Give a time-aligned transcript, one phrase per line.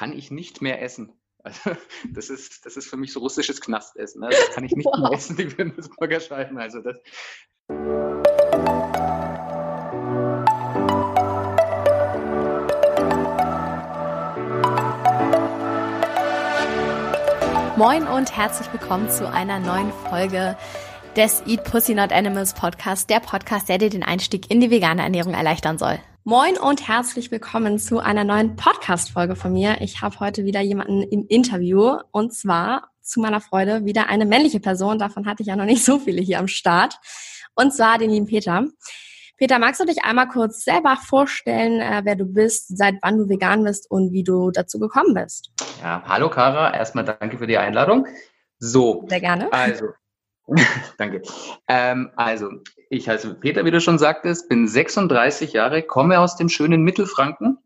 [0.00, 1.12] kann ich nicht mehr essen.
[1.42, 1.70] Also,
[2.10, 4.20] das ist, das ist für mich so russisches Knastessen.
[4.20, 4.28] Ne?
[4.28, 4.98] Das kann ich nicht wow.
[4.98, 6.58] mehr essen, die Burgerscheiben.
[6.58, 6.98] Also das.
[17.78, 20.58] Moin und herzlich willkommen zu einer neuen Folge
[21.16, 25.02] des Eat Pussy Not Animals Podcast, der Podcast, der dir den Einstieg in die vegane
[25.02, 25.98] Ernährung erleichtern soll.
[26.24, 29.80] Moin und herzlich willkommen zu einer neuen Podcast-Folge von mir.
[29.80, 34.60] Ich habe heute wieder jemanden im Interview und zwar zu meiner Freude wieder eine männliche
[34.60, 34.98] Person.
[34.98, 36.98] Davon hatte ich ja noch nicht so viele hier am Start.
[37.54, 38.66] Und zwar den lieben Peter.
[39.38, 43.28] Peter, magst du dich einmal kurz selber vorstellen, äh, wer du bist, seit wann du
[43.30, 45.50] vegan bist und wie du dazu gekommen bist?
[45.80, 48.06] Ja, hallo Kara, erstmal danke für die Einladung.
[48.58, 49.06] So.
[49.08, 49.50] Sehr gerne.
[49.54, 49.86] Also,
[50.98, 51.22] Danke.
[51.68, 52.50] Ähm, also,
[52.88, 57.58] ich heiße Peter, wie du schon sagtest, bin 36 Jahre, komme aus dem schönen Mittelfranken,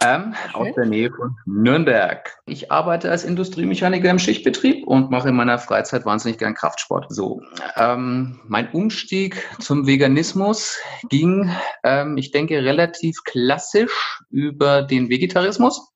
[0.00, 2.36] ähm, aus der Nähe von Nürnberg.
[2.46, 7.06] Ich arbeite als Industriemechaniker im Schichtbetrieb und mache in meiner Freizeit wahnsinnig gern Kraftsport.
[7.08, 7.42] So,
[7.76, 11.50] ähm, mein Umstieg zum Veganismus ging,
[11.82, 15.92] ähm, ich denke, relativ klassisch über den Vegetarismus.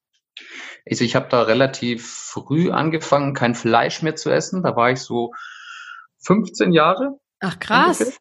[0.89, 4.65] Also ich habe da relativ früh angefangen, kein Fleisch mehr zu essen.
[4.65, 5.33] Da war ich so
[6.23, 7.19] 15 Jahre.
[7.41, 8.01] Ach krass.
[8.01, 8.19] Ungefähr.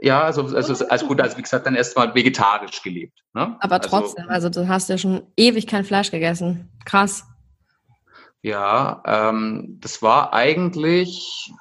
[0.00, 3.22] Ja, also, also, also gut, also wie gesagt, dann erst mal vegetarisch gelebt.
[3.34, 3.56] Ne?
[3.60, 6.70] Aber also trotzdem, also, also du hast ja schon ewig kein Fleisch gegessen.
[6.84, 7.24] Krass.
[8.42, 11.52] Ja, ähm, das war eigentlich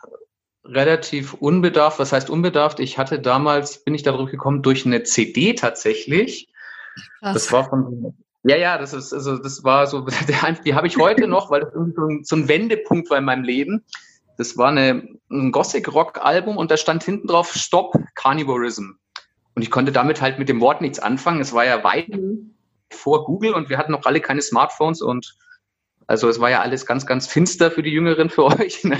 [0.65, 1.99] relativ unbedarft.
[1.99, 2.79] Was heißt unbedarft?
[2.79, 6.51] Ich hatte damals, bin ich darauf gekommen, durch eine CD tatsächlich.
[7.19, 7.33] Krass.
[7.33, 10.05] Das war von, ja, ja, das ist, also das war so,
[10.65, 13.85] die habe ich heute noch, weil das irgendwie so ein Wendepunkt war in meinem Leben.
[14.37, 18.91] Das war eine, ein Gothic-Rock-Album und da stand hinten drauf Stop Carnivorism.
[19.55, 21.41] Und ich konnte damit halt mit dem Wort nichts anfangen.
[21.41, 22.55] Es war ja weit mhm.
[22.89, 25.35] vor Google und wir hatten noch alle keine Smartphones und
[26.07, 28.83] also es war ja alles ganz, ganz finster für die Jüngeren für euch.
[28.83, 28.97] Ne?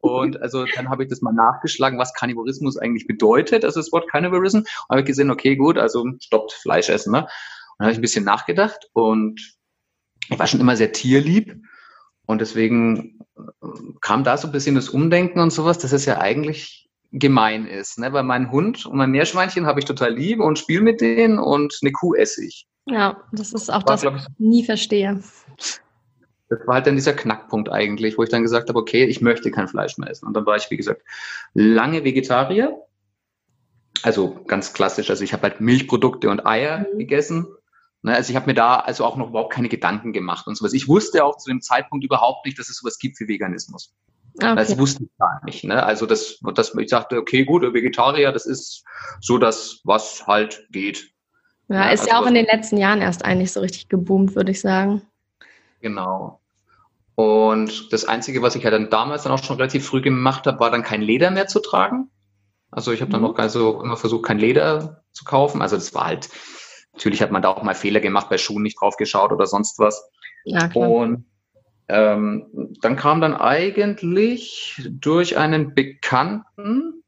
[0.00, 4.10] Und also dann habe ich das mal nachgeschlagen, was Carnivorismus eigentlich bedeutet, also das Wort
[4.10, 4.58] Carnivorism.
[4.58, 7.12] Und habe ich gesehen, okay, gut, also stoppt Fleisch essen.
[7.12, 7.20] Ne?
[7.20, 7.28] Und
[7.78, 9.56] dann habe ich ein bisschen nachgedacht und
[10.28, 11.56] ich war schon immer sehr tierlieb
[12.26, 13.23] und deswegen
[14.00, 17.98] kam da so ein bisschen das Umdenken und sowas, dass es ja eigentlich gemein ist.
[17.98, 18.12] Ne?
[18.12, 21.78] Weil mein Hund und mein Meerschweinchen habe ich total lieb und spiele mit denen und
[21.80, 22.66] eine Kuh esse ich.
[22.86, 25.20] Ja, das ist auch das, was ich nie verstehe.
[26.50, 29.50] Das war halt dann dieser Knackpunkt eigentlich, wo ich dann gesagt habe, okay, ich möchte
[29.50, 30.26] kein Fleisch mehr essen.
[30.26, 31.02] Und dann war ich, wie gesagt,
[31.54, 32.76] lange Vegetarier.
[34.02, 36.98] Also ganz klassisch, also ich habe halt Milchprodukte und Eier mhm.
[36.98, 37.46] gegessen
[38.12, 40.72] also ich habe mir da also auch noch überhaupt keine Gedanken gemacht und sowas.
[40.72, 43.94] Ich wusste auch zu dem Zeitpunkt überhaupt nicht, dass es sowas gibt wie Veganismus.
[44.36, 44.56] Okay.
[44.56, 45.64] Das wusste ich gar nicht.
[45.64, 45.82] Ne?
[45.82, 48.84] Also das, das, ich sagte, okay, gut, Vegetarier, das ist
[49.20, 51.10] so das, was halt geht.
[51.68, 54.50] Ja, ist also ja auch in den letzten Jahren erst eigentlich so richtig geboomt, würde
[54.50, 55.02] ich sagen.
[55.80, 56.40] Genau.
[57.14, 60.58] Und das Einzige, was ich ja dann damals dann auch schon relativ früh gemacht habe,
[60.58, 62.10] war dann kein Leder mehr zu tragen.
[62.70, 63.28] Also ich habe dann mhm.
[63.28, 65.62] noch also immer versucht, kein Leder zu kaufen.
[65.62, 66.28] Also das war halt,
[66.94, 69.78] Natürlich hat man da auch mal Fehler gemacht, bei Schuhen nicht drauf geschaut oder sonst
[69.78, 70.10] was.
[70.44, 70.88] Ja, klar.
[70.88, 71.26] Und
[71.88, 77.02] ähm, dann kam dann eigentlich durch einen Bekannten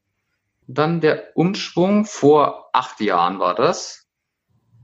[0.67, 4.07] dann der Umschwung, vor acht Jahren war das,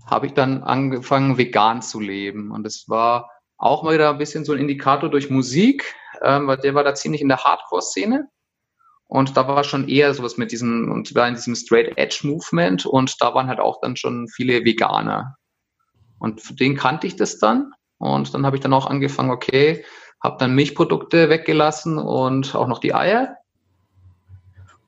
[0.06, 2.50] habe ich dann angefangen, vegan zu leben.
[2.50, 6.58] Und es war auch mal wieder ein bisschen so ein Indikator durch Musik, ähm, weil
[6.58, 8.28] der war da ziemlich in der Hardcore-Szene.
[9.12, 12.86] Und da war schon eher sowas mit diesem, und war in diesem Straight Edge Movement
[12.86, 15.36] und da waren halt auch dann schon viele Veganer.
[16.18, 17.74] Und für den kannte ich das dann.
[17.98, 19.84] Und dann habe ich dann auch angefangen, okay,
[20.22, 23.36] habe dann Milchprodukte weggelassen und auch noch die Eier.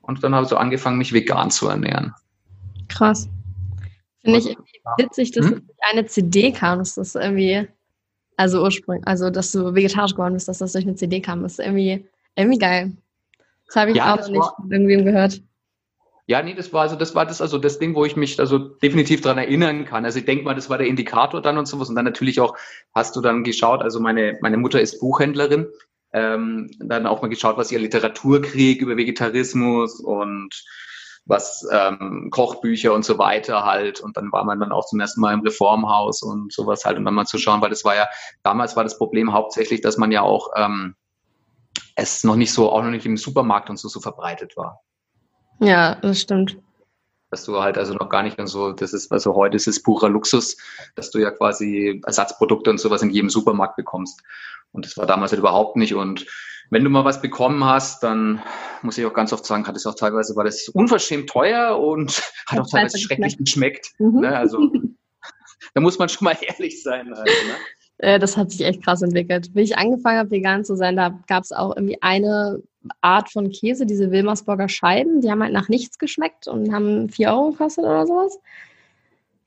[0.01, 2.15] Und dann habe ich so angefangen, mich vegan zu ernähren.
[2.89, 3.29] Krass.
[4.23, 5.69] Finde ich irgendwie witzig, dass hm?
[5.91, 7.67] eine CD kam, dass das irgendwie,
[8.37, 11.43] also ursprünglich, also dass du vegetarisch geworden bist, dass das durch eine CD kam.
[11.43, 12.91] Das ist irgendwie, irgendwie geil.
[13.67, 15.41] Das habe ich ja, auch nicht von irgendwem gehört.
[16.27, 18.57] Ja, nee, das war also das war das also das Ding, wo ich mich also
[18.57, 20.05] definitiv dran erinnern kann.
[20.05, 21.89] Also ich denke mal, das war der Indikator dann und sowas.
[21.89, 22.57] Und dann natürlich auch
[22.95, 23.81] hast du dann geschaut.
[23.81, 25.67] Also meine meine Mutter ist Buchhändlerin.
[26.13, 30.49] Ähm, dann auch mal geschaut, was ihr Literaturkrieg über Vegetarismus und
[31.25, 33.99] was ähm, Kochbücher und so weiter halt.
[33.99, 37.05] Und dann war man dann auch zum ersten Mal im Reformhaus und sowas halt, um
[37.05, 38.07] dann mal zu schauen, weil das war ja
[38.43, 40.95] damals war das Problem hauptsächlich, dass man ja auch ähm,
[41.95, 44.81] es noch nicht so, auch noch nicht im Supermarkt und so, so verbreitet war.
[45.59, 46.57] Ja, das stimmt.
[47.31, 49.81] Dass du halt also noch gar nicht mehr so, das ist, also heute ist es
[49.81, 50.57] purer Luxus,
[50.95, 54.21] dass du ja quasi Ersatzprodukte und sowas in jedem Supermarkt bekommst.
[54.71, 55.95] Und das war damals halt überhaupt nicht.
[55.95, 56.25] Und
[56.69, 58.41] wenn du mal was bekommen hast, dann
[58.81, 62.21] muss ich auch ganz oft sagen, hat es auch teilweise, war das unverschämt teuer und
[62.47, 63.91] hat auch teilweise schrecklich geschmeckt.
[63.99, 64.21] Mhm.
[64.21, 64.37] Ne?
[64.37, 64.59] Also
[65.73, 67.13] da muss man schon mal ehrlich sein.
[67.15, 67.55] Halt, ne?
[67.97, 69.49] Äh, das hat sich echt krass entwickelt.
[69.53, 72.61] Wie ich angefangen habe, vegan zu sein, da gab es auch irgendwie eine
[73.01, 75.21] Art von Käse, diese Wilmersburger Scheiben.
[75.21, 78.39] Die haben halt nach nichts geschmeckt und haben 4 Euro gekostet oder sowas.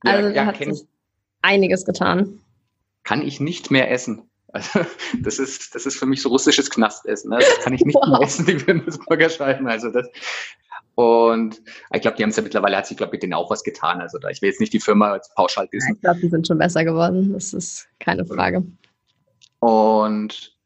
[0.00, 0.85] Also ja, ja, hat sich
[1.43, 2.41] einiges getan.
[3.05, 4.23] Kann ich nicht mehr essen.
[4.50, 4.81] Also,
[5.21, 7.29] das ist, das ist für mich so russisches Knastessen.
[7.29, 7.37] Ne?
[7.39, 8.09] Das kann ich nicht wow.
[8.09, 9.69] mehr essen, die Wilmersburger Scheiben.
[9.69, 10.09] Also das,
[10.99, 11.62] und
[11.95, 13.62] ich glaube, die haben es ja mittlerweile, hat sich, glaube ich, mit denen auch was
[13.62, 14.00] getan.
[14.00, 15.95] Also da, ich will jetzt nicht die Firma als pauschal wissen.
[15.95, 17.33] Ich glaube, die sind schon besser geworden.
[17.35, 18.65] Das ist keine Frage.
[19.61, 20.56] Und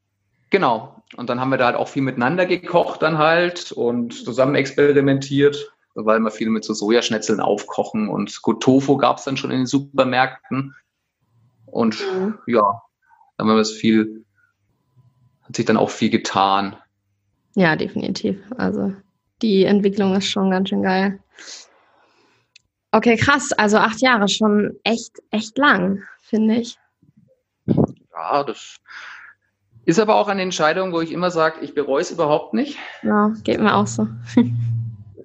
[0.48, 1.02] genau.
[1.18, 5.70] Und dann haben wir da halt auch viel miteinander gekocht dann halt und zusammen experimentiert,
[5.92, 8.08] weil wir viel mit so Sojaschnetzeln aufkochen.
[8.08, 10.74] Und gut, Tofu gab es dann schon in den Supermärkten.
[11.66, 12.38] Und mhm.
[12.46, 12.80] ja,
[13.36, 14.24] dann haben wir es viel,
[15.42, 16.74] hat sich dann auch viel getan.
[17.54, 18.38] Ja, definitiv.
[18.56, 18.94] Also
[19.42, 21.18] die Entwicklung ist schon ganz schön geil.
[22.92, 23.52] Okay, krass.
[23.52, 26.78] Also acht Jahre schon echt, echt lang, finde ich.
[27.66, 28.76] Ja, das
[29.84, 32.78] ist aber auch eine Entscheidung, wo ich immer sage, ich bereue es überhaupt nicht.
[33.02, 34.08] Ja, geht mir auch so.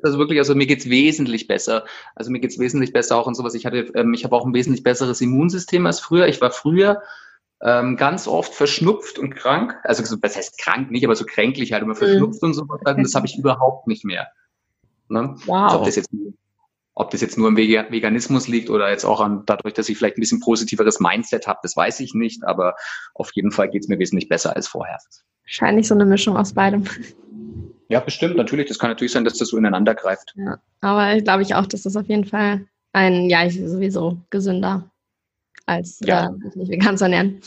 [0.04, 1.84] Also wirklich, also mir geht es wesentlich besser.
[2.14, 3.56] Also mir geht es wesentlich besser auch und sowas.
[3.56, 6.28] Ich hatte, ähm, ich habe auch ein wesentlich besseres Immunsystem als früher.
[6.28, 7.02] Ich war früher
[7.62, 9.76] ähm, ganz oft verschnupft und krank.
[9.84, 12.00] Also das heißt krank nicht, aber so kränklich halt immer mhm.
[12.00, 12.50] verschnupft mhm.
[12.50, 12.96] und so weiter.
[12.96, 14.28] Und das habe ich überhaupt nicht mehr.
[15.10, 15.36] Ne?
[15.46, 15.64] Wow.
[15.64, 16.10] Also ob, das jetzt,
[16.94, 20.18] ob das jetzt nur im Veganismus liegt oder jetzt auch an dadurch, dass ich vielleicht
[20.18, 22.44] ein bisschen positiveres Mindset habe, das weiß ich nicht.
[22.46, 22.76] Aber
[23.14, 24.98] auf jeden Fall geht es mir wesentlich besser als vorher.
[25.44, 26.84] Wahrscheinlich so eine Mischung aus beidem.
[27.90, 28.68] Ja, bestimmt, natürlich.
[28.68, 30.34] Das kann natürlich sein, dass das so ineinander greift.
[30.36, 34.92] Ja, aber ich glaube ich auch, dass das auf jeden Fall ein, ja, sowieso gesünder
[35.68, 36.36] als ja.
[36.46, 37.42] äh, sich vegan zu ernähren.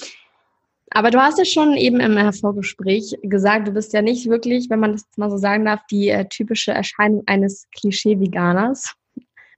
[0.93, 4.81] Aber du hast ja schon eben im Vorgespräch gesagt, du bist ja nicht wirklich, wenn
[4.81, 8.95] man das mal so sagen darf, die äh, typische Erscheinung eines Klischee-Veganers.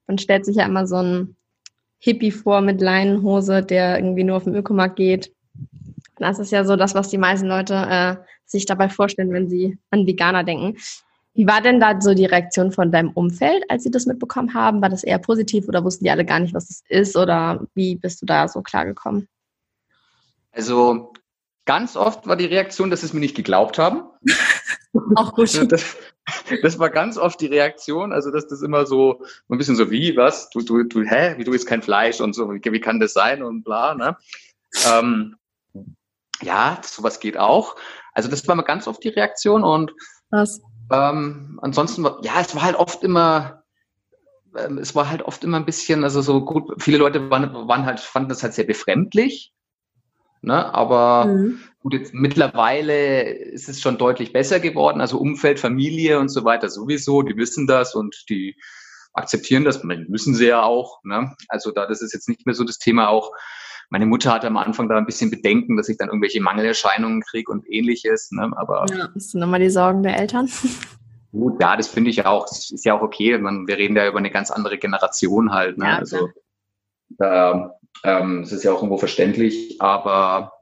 [0.07, 1.37] Man stellt sich ja immer so einen
[1.99, 5.33] Hippie vor mit Leinenhose, der irgendwie nur auf den Ökomarkt geht.
[6.19, 9.79] Das ist ja so das, was die meisten Leute äh, sich dabei vorstellen, wenn sie
[9.91, 10.77] an Veganer denken.
[11.35, 14.83] Wie war denn da so die Reaktion von deinem Umfeld, als sie das mitbekommen haben?
[14.83, 17.17] War das eher positiv oder wussten die alle gar nicht, was das ist?
[17.17, 19.29] Oder wie bist du da so klargekommen?
[20.51, 21.15] Also
[21.65, 24.03] ganz oft war die Reaktion, dass sie es mir nicht geglaubt haben.
[25.15, 25.73] Auch gut.
[25.73, 25.97] Das,
[26.63, 30.17] das, war ganz oft die Reaktion, also dass das immer so ein bisschen so wie,
[30.17, 33.01] was, du, du, du, hä, wie du isst kein Fleisch und so, wie, wie kann
[33.01, 34.19] das sein und bla, ne?
[34.87, 35.37] Ähm,
[36.43, 37.77] ja, sowas geht auch.
[38.13, 39.93] Also das war mal ganz oft die Reaktion und
[40.29, 40.61] was?
[40.93, 43.63] Ähm, ansonsten, ja, es war halt oft immer,
[44.57, 47.87] ähm, es war halt oft immer ein bisschen, also so gut, viele Leute waren, waren
[47.87, 49.53] halt, fanden das halt sehr befremdlich.
[50.43, 50.75] Ne?
[50.75, 51.61] Aber mhm.
[51.81, 55.01] gut, jetzt mittlerweile ist es schon deutlich besser geworden.
[55.01, 58.57] Also Umfeld, Familie und so weiter sowieso, die wissen das und die
[59.15, 61.03] akzeptieren das, müssen sie ja auch.
[61.05, 61.35] Ne?
[61.49, 63.31] Also da, das ist jetzt nicht mehr so das Thema auch,
[63.93, 67.53] meine Mutter hatte am Anfang da ein bisschen Bedenken, dass ich dann irgendwelche Mangelerscheinungen kriege
[67.53, 68.31] und ähnliches.
[68.33, 68.51] Ne?
[68.57, 70.49] Aber ja, das sind nochmal die Sorgen der Eltern.
[71.33, 72.47] Gut, ja, das finde ich auch.
[72.49, 73.37] Das ist ja auch okay.
[73.37, 75.77] Man, wir reden ja über eine ganz andere Generation halt.
[75.77, 75.85] Ne?
[75.85, 76.31] Ja, also
[77.11, 79.77] da, ähm, das ist ja auch irgendwo verständlich.
[79.83, 80.53] Aber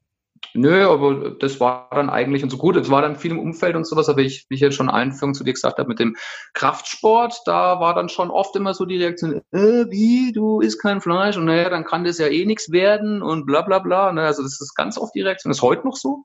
[0.53, 2.77] Nö, aber das war dann eigentlich und so gut.
[2.77, 5.35] Es war dann viel im Umfeld und sowas, aber ich, wie ich jetzt schon Einführung
[5.35, 6.17] zu dir gesagt habe, mit dem
[6.55, 11.01] Kraftsport, da war dann schon oft immer so die Reaktion, äh, wie, du isst kein
[11.01, 14.13] Fleisch und naja, dann kann das ja eh nichts werden und bla bla bla.
[14.13, 14.23] Ne?
[14.23, 15.51] Also das ist ganz oft die Reaktion.
[15.51, 16.25] Das ist heute noch so.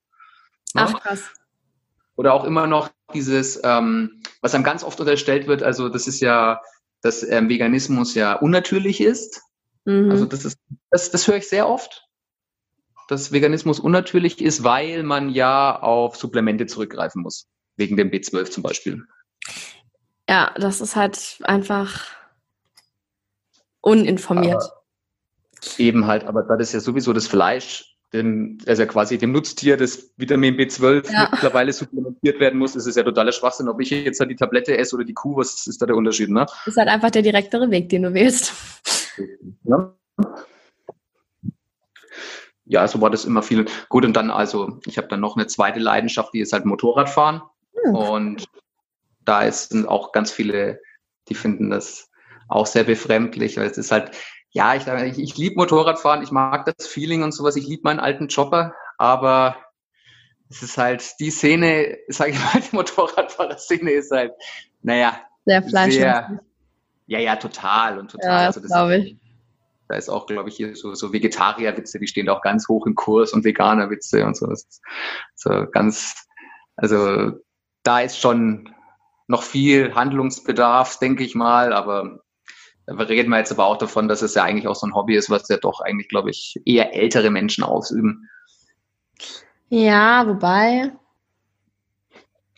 [0.73, 0.87] Ne?
[0.87, 1.23] Ach krass.
[2.15, 6.21] Oder auch immer noch dieses, ähm, was einem ganz oft unterstellt wird, also das ist
[6.21, 6.61] ja,
[7.01, 9.41] dass ähm, Veganismus ja unnatürlich ist.
[9.83, 10.09] Mhm.
[10.09, 10.57] Also das ist,
[10.89, 12.04] das, das höre ich sehr oft
[13.07, 17.47] dass Veganismus unnatürlich ist, weil man ja auf Supplemente zurückgreifen muss.
[17.77, 19.03] Wegen dem B12 zum Beispiel.
[20.29, 22.05] Ja, das ist halt einfach
[23.81, 24.55] uninformiert.
[24.55, 29.77] Aber eben halt, aber das ist ja sowieso das Fleisch, dem, also quasi dem Nutztier,
[29.77, 31.29] das Vitamin B12 ja.
[31.31, 33.67] mittlerweile supplementiert werden muss, ist es ja totaler Schwachsinn.
[33.67, 36.29] Ob ich jetzt halt die Tablette esse oder die Kuh, was ist da der Unterschied,
[36.29, 36.45] ne?
[36.45, 38.53] Das ist halt einfach der direktere Weg, den du wählst.
[39.63, 39.93] Ja
[42.65, 43.65] ja, so war das immer viel.
[43.89, 47.41] Gut, und dann also, ich habe dann noch eine zweite Leidenschaft, die ist halt Motorradfahren.
[47.85, 47.95] Mhm.
[47.95, 48.45] Und
[49.23, 50.81] da sind auch ganz viele,
[51.29, 52.09] die finden das
[52.47, 54.11] auch sehr befremdlich, weil es ist halt,
[54.49, 57.99] ja, ich, ich, ich liebe Motorradfahren, ich mag das Feeling und sowas, ich liebe meinen
[57.99, 59.57] alten Chopper, aber
[60.49, 64.33] es ist halt, die Szene, sage ich mal, die Motorradfahrer-Szene ist halt,
[64.81, 66.01] naja, sehr fleischig.
[67.07, 68.29] Ja, ja, total und total.
[68.29, 69.17] Ja, das also glaube ich.
[69.87, 73.33] Da ist auch, glaube ich, hier so, Vegetarier-Witze, die stehen auch ganz hoch im Kurs
[73.33, 74.47] und Veganer-Witze und so.
[74.47, 74.81] Das ist
[75.35, 76.27] so ganz,
[76.75, 77.31] also
[77.83, 78.73] da ist schon
[79.27, 82.19] noch viel Handlungsbedarf, denke ich mal, aber
[82.85, 85.15] da reden wir jetzt aber auch davon, dass es ja eigentlich auch so ein Hobby
[85.15, 88.29] ist, was ja doch eigentlich, glaube ich, eher ältere Menschen ausüben.
[89.69, 90.91] Ja, wobei.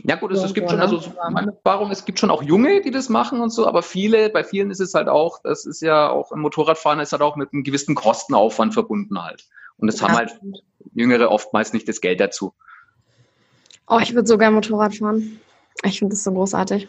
[0.04, 1.01] Ja gut, es, es gibt schon, also
[1.32, 4.44] meine Erfahrung, es gibt schon auch Junge, die das machen und so, aber viele, bei
[4.44, 7.51] vielen ist es halt auch, das ist ja auch im Motorradfahren ist halt auch mit
[7.51, 9.48] einem gewissen Kostenaufwand verbunden halt.
[9.77, 10.08] Und es ja.
[10.08, 10.39] haben halt
[10.94, 12.54] Jüngere oftmals nicht das Geld dazu.
[13.88, 15.39] Oh, ich würde sogar Motorrad fahren.
[15.84, 16.88] Ich finde das so großartig.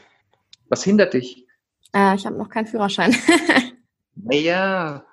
[0.68, 1.46] Was hindert dich?
[1.94, 3.16] Äh, ich habe noch keinen Führerschein.
[4.14, 5.04] naja.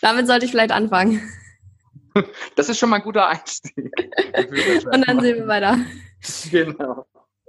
[0.00, 1.20] Damit sollte ich vielleicht anfangen.
[2.56, 3.76] Das ist schon mal ein guter Einstieg.
[4.92, 5.78] und dann sehen wir weiter.
[6.50, 7.06] Genau.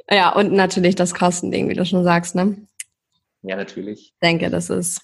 [0.10, 2.68] Ja, und natürlich das Kostending, wie du schon sagst, ne?
[3.44, 4.14] Ja, natürlich.
[4.14, 5.02] Ich denke, das ist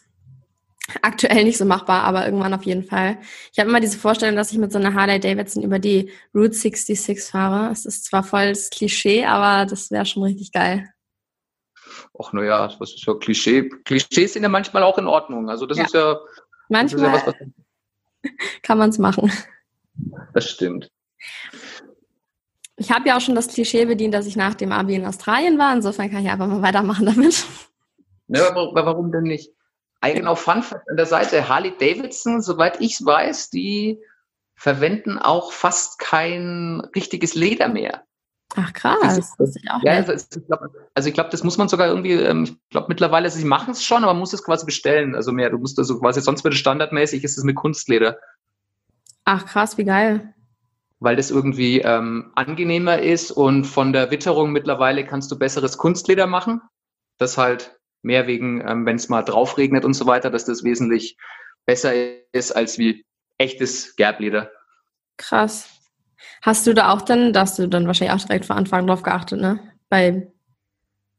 [1.02, 3.18] aktuell nicht so machbar, aber irgendwann auf jeden Fall.
[3.52, 6.54] Ich habe immer diese Vorstellung, dass ich mit so einer Harley Davidson über die Route
[6.54, 7.72] 66 fahre.
[7.72, 10.88] Es ist zwar voll das Klischee, aber das wäre schon richtig geil.
[12.22, 13.70] Ach, naja, das ist ja Klischee.
[13.84, 15.50] Klischees sind ja manchmal auch in Ordnung.
[15.50, 15.84] Also das ja.
[15.86, 16.20] ist ja.
[16.70, 18.32] Manchmal ist ja was, was
[18.62, 19.32] kann man es machen.
[20.34, 20.92] Das stimmt.
[22.78, 25.58] Ich habe ja auch schon das Klischee bedient, dass ich nach dem Abi in Australien
[25.58, 25.74] war.
[25.74, 27.46] Insofern kann ich einfach mal weitermachen damit.
[28.28, 29.52] Ja, aber warum denn nicht?
[30.02, 31.48] Eigen auf Fun an der Seite.
[31.48, 34.00] Harley Davidson, soweit ich weiß, die
[34.56, 38.04] verwenden auch fast kein richtiges Leder mehr.
[38.56, 39.36] Ach krass.
[39.38, 40.62] Das ich auch ja, also, ich glaub,
[40.94, 43.84] also ich glaube, das muss man sogar irgendwie, ähm, ich glaube mittlerweile, sie machen es
[43.84, 45.16] schon, aber man muss es quasi bestellen.
[45.16, 48.18] Also mehr, du musst also quasi, sonst wird es standardmäßig, ist es mit Kunstleder.
[49.24, 50.35] Ach krass, wie geil
[51.00, 56.28] weil das irgendwie ähm, angenehmer ist und von der Witterung mittlerweile kannst du besseres Kunstleder
[56.28, 56.62] machen.
[57.18, 60.64] Das halt mehr wegen, ähm, wenn es mal drauf regnet und so weiter, dass das
[60.64, 61.18] wesentlich
[61.66, 61.94] besser
[62.32, 63.06] ist als wie
[63.38, 64.52] echtes Gerbleder.
[65.18, 65.70] Krass.
[66.42, 69.42] Hast du da auch dann, dass du dann wahrscheinlich auch direkt vor Anfang drauf geachtet,
[69.42, 69.60] ne?
[69.90, 70.32] Bei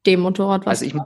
[0.07, 1.03] dem Motorrad, was also ich,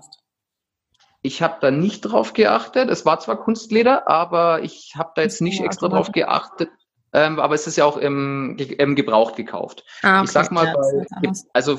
[1.22, 2.90] Ich habe da nicht drauf geachtet.
[2.90, 6.70] Es war zwar Kunstleder, aber ich habe da jetzt nicht extra drauf geachtet,
[7.12, 9.84] ähm, aber es ist ja auch im, im Gebraucht gekauft.
[10.02, 10.24] Ah, okay.
[10.26, 11.78] Ich sag mal, bei, also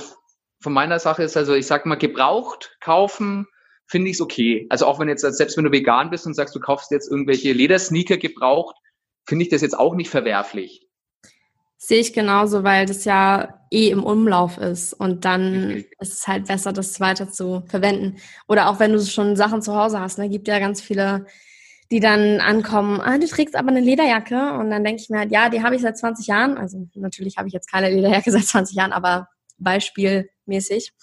[0.61, 3.47] von meiner Sache ist also, ich sag mal, gebraucht kaufen
[3.91, 4.65] finde ich es okay.
[4.69, 7.51] Also auch wenn jetzt, selbst wenn du vegan bist und sagst, du kaufst jetzt irgendwelche
[7.51, 8.75] Ledersneaker gebraucht,
[9.25, 10.87] finde ich das jetzt auch nicht verwerflich.
[11.77, 15.85] Sehe ich genauso, weil das ja eh im Umlauf ist und dann mhm.
[15.99, 18.17] ist es halt besser, das weiter zu verwenden.
[18.47, 21.25] Oder auch wenn du schon Sachen zu Hause hast, ne, gibt ja ganz viele
[21.91, 24.53] die dann ankommen, ah, du trägst aber eine Lederjacke.
[24.53, 26.57] Und dann denke ich mir halt, ja, die habe ich seit 20 Jahren.
[26.57, 30.93] Also natürlich habe ich jetzt keine Lederjacke seit 20 Jahren, aber beispielmäßig.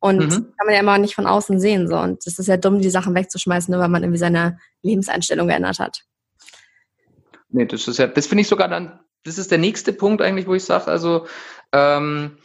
[0.00, 0.30] Und mhm.
[0.30, 1.86] kann man ja immer nicht von außen sehen.
[1.86, 1.98] So.
[1.98, 5.78] Und es ist ja dumm, die Sachen wegzuschmeißen, nur weil man irgendwie seine Lebenseinstellung geändert
[5.78, 6.04] hat.
[7.50, 10.46] Nee, das ist ja, das finde ich sogar dann, das ist der nächste Punkt eigentlich,
[10.46, 11.26] wo ich sage, also
[11.72, 12.38] ähm,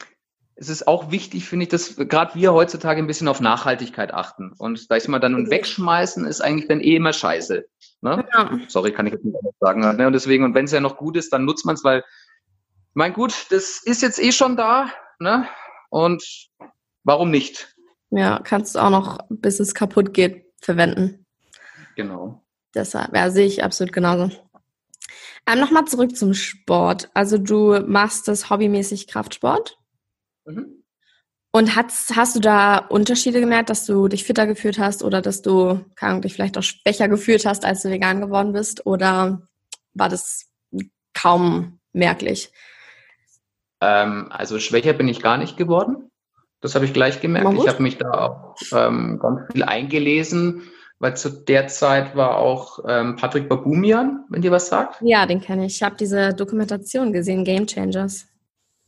[0.56, 4.54] es ist auch wichtig, finde ich, dass gerade wir heutzutage ein bisschen auf Nachhaltigkeit achten.
[4.58, 7.66] Und da ich mal dann und wegschmeißen, ist eigentlich dann eh immer scheiße.
[8.04, 8.28] Ne?
[8.34, 8.60] Ja.
[8.68, 9.80] Sorry, kann ich jetzt nicht anders sagen.
[9.80, 10.08] Ne?
[10.08, 12.04] Und deswegen, und wenn es ja noch gut ist, dann nutzt man es, weil,
[12.94, 14.90] mein gut, das ist jetzt eh schon da.
[15.20, 15.48] Ne?
[15.90, 16.50] Und
[17.04, 17.74] warum nicht?
[18.10, 21.26] Ja, kannst du auch noch, bis es kaputt geht, verwenden.
[21.96, 22.44] Genau.
[22.76, 24.32] Deshalb, ja, sehe ich absolut genauso.
[25.48, 27.10] Ähm, Nochmal zurück zum Sport.
[27.14, 29.78] Also du machst das hobbymäßig Kraftsport?
[30.46, 30.83] Mhm.
[31.56, 35.44] Und hast, hast du da Unterschiede gemerkt, dass du dich fitter gefühlt hast oder dass
[35.44, 38.88] du kann, dich vielleicht auch schwächer gefühlt hast, als du vegan geworden bist?
[38.88, 39.44] Oder
[39.94, 40.50] war das
[41.14, 42.52] kaum merklich?
[43.82, 46.10] Ähm, also schwächer bin ich gar nicht geworden.
[46.60, 47.54] Das habe ich gleich gemerkt.
[47.54, 50.64] Ich habe mich da auch ähm, ganz viel eingelesen,
[50.98, 55.02] weil zu der Zeit war auch ähm, Patrick Babumian, wenn dir was sagt.
[55.02, 55.76] Ja, den kenne ich.
[55.76, 58.26] Ich habe diese Dokumentation gesehen, Game Changers.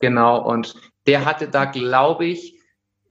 [0.00, 0.74] Genau, und
[1.06, 2.55] der hatte da, glaube ich,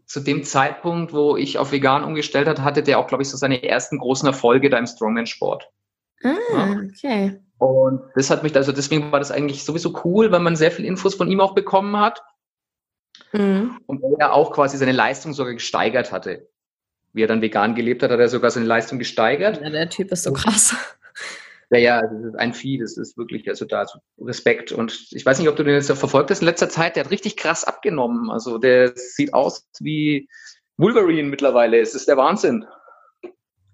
[0.05, 3.37] zu dem Zeitpunkt, wo ich auf vegan umgestellt hat, hatte der auch, glaube ich, so
[3.37, 5.69] seine ersten großen Erfolge da im Strongman-Sport.
[6.23, 7.39] Ah, okay.
[7.57, 10.85] Und das hat mich, also deswegen war das eigentlich sowieso cool, weil man sehr viel
[10.85, 12.21] Infos von ihm auch bekommen hat.
[13.31, 13.79] Mhm.
[13.85, 16.49] Und er auch quasi seine Leistung sogar gesteigert hatte.
[17.13, 19.61] Wie er dann vegan gelebt hat, hat er sogar seine Leistung gesteigert.
[19.61, 20.75] Ja, der Typ ist so krass.
[21.71, 24.71] Ja, ja, das ist ein Vieh, das ist wirklich, also da also Respekt.
[24.71, 27.11] Und ich weiß nicht, ob du den jetzt verfolgt hast in letzter Zeit, der hat
[27.11, 28.29] richtig krass abgenommen.
[28.29, 30.29] Also der sieht aus wie
[30.77, 31.79] Wolverine mittlerweile.
[31.79, 32.65] Es ist der Wahnsinn.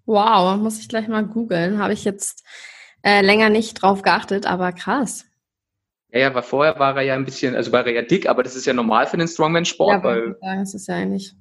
[0.05, 1.79] Wow, muss ich gleich mal googeln.
[1.79, 2.45] Habe ich jetzt
[3.03, 5.25] äh, länger nicht drauf geachtet, aber krass.
[6.11, 8.43] Ja, ja, weil vorher war er ja ein bisschen, also war er ja dick, aber
[8.43, 9.91] das ist ja normal für den Strongman-Sport.
[9.91, 11.33] Ja, weil, das ist ja eigentlich.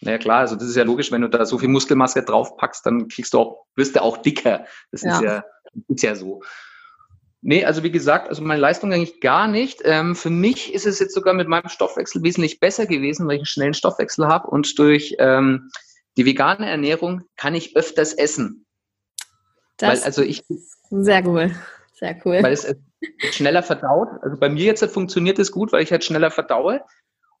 [0.00, 3.08] Naja, klar, also das ist ja logisch, wenn du da so viel Muskelmasse draufpackst, dann
[3.08, 4.66] kriegst du auch, wirst du auch dicker.
[4.90, 5.14] Das ja.
[5.14, 5.44] ist ja
[5.88, 6.42] ist ja so.
[7.46, 9.82] Nee, also wie gesagt, also meine Leistung eigentlich gar nicht.
[9.84, 13.40] Ähm, für mich ist es jetzt sogar mit meinem Stoffwechsel wesentlich besser gewesen, weil ich
[13.40, 15.70] einen schnellen Stoffwechsel habe und durch ähm,
[16.16, 18.64] die vegane Ernährung kann ich öfters essen.
[19.76, 20.42] Das weil, also ich,
[20.90, 21.54] sehr cool,
[21.92, 22.42] sehr cool.
[22.42, 22.66] Weil es,
[23.32, 24.08] schneller verdaut.
[24.22, 26.82] Also bei mir jetzt funktioniert das gut, weil ich halt schneller verdaue.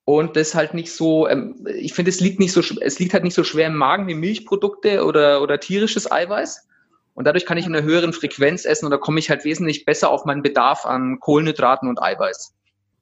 [0.06, 3.24] Und das halt nicht so, ähm, ich finde, es liegt nicht so, es liegt halt
[3.24, 6.68] nicht so schwer im Magen wie Milchprodukte oder, oder tierisches Eiweiß.
[7.14, 9.84] Und dadurch kann ich in einer höheren Frequenz essen und da komme ich halt wesentlich
[9.84, 12.54] besser auf meinen Bedarf an Kohlenhydraten und Eiweiß.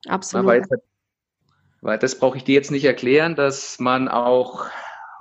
[0.06, 0.46] Absolut.
[0.46, 0.64] Weil,
[1.80, 4.66] weil das brauche ich dir jetzt nicht erklären, dass man auch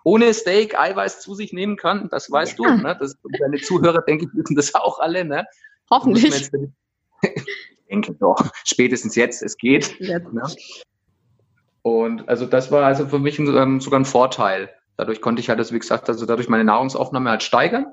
[0.04, 2.10] ohne Steak Eiweiß zu sich nehmen kann.
[2.10, 2.76] Das weißt ja.
[2.76, 2.82] du.
[2.82, 2.98] Ne?
[3.00, 5.24] Das, deine Zuhörer, denke ich, wissen das auch alle.
[5.24, 5.46] Ne?
[5.90, 6.52] Hoffentlich.
[6.52, 6.52] ich
[7.90, 10.00] denke doch, spätestens jetzt, es geht.
[10.00, 10.34] Jetzt.
[10.34, 10.44] Ne?
[11.84, 14.70] Und also das war also für mich ähm, sogar ein Vorteil.
[14.98, 17.88] Dadurch konnte ich halt, also wie gesagt, also dadurch meine Nahrungsaufnahme halt steigern.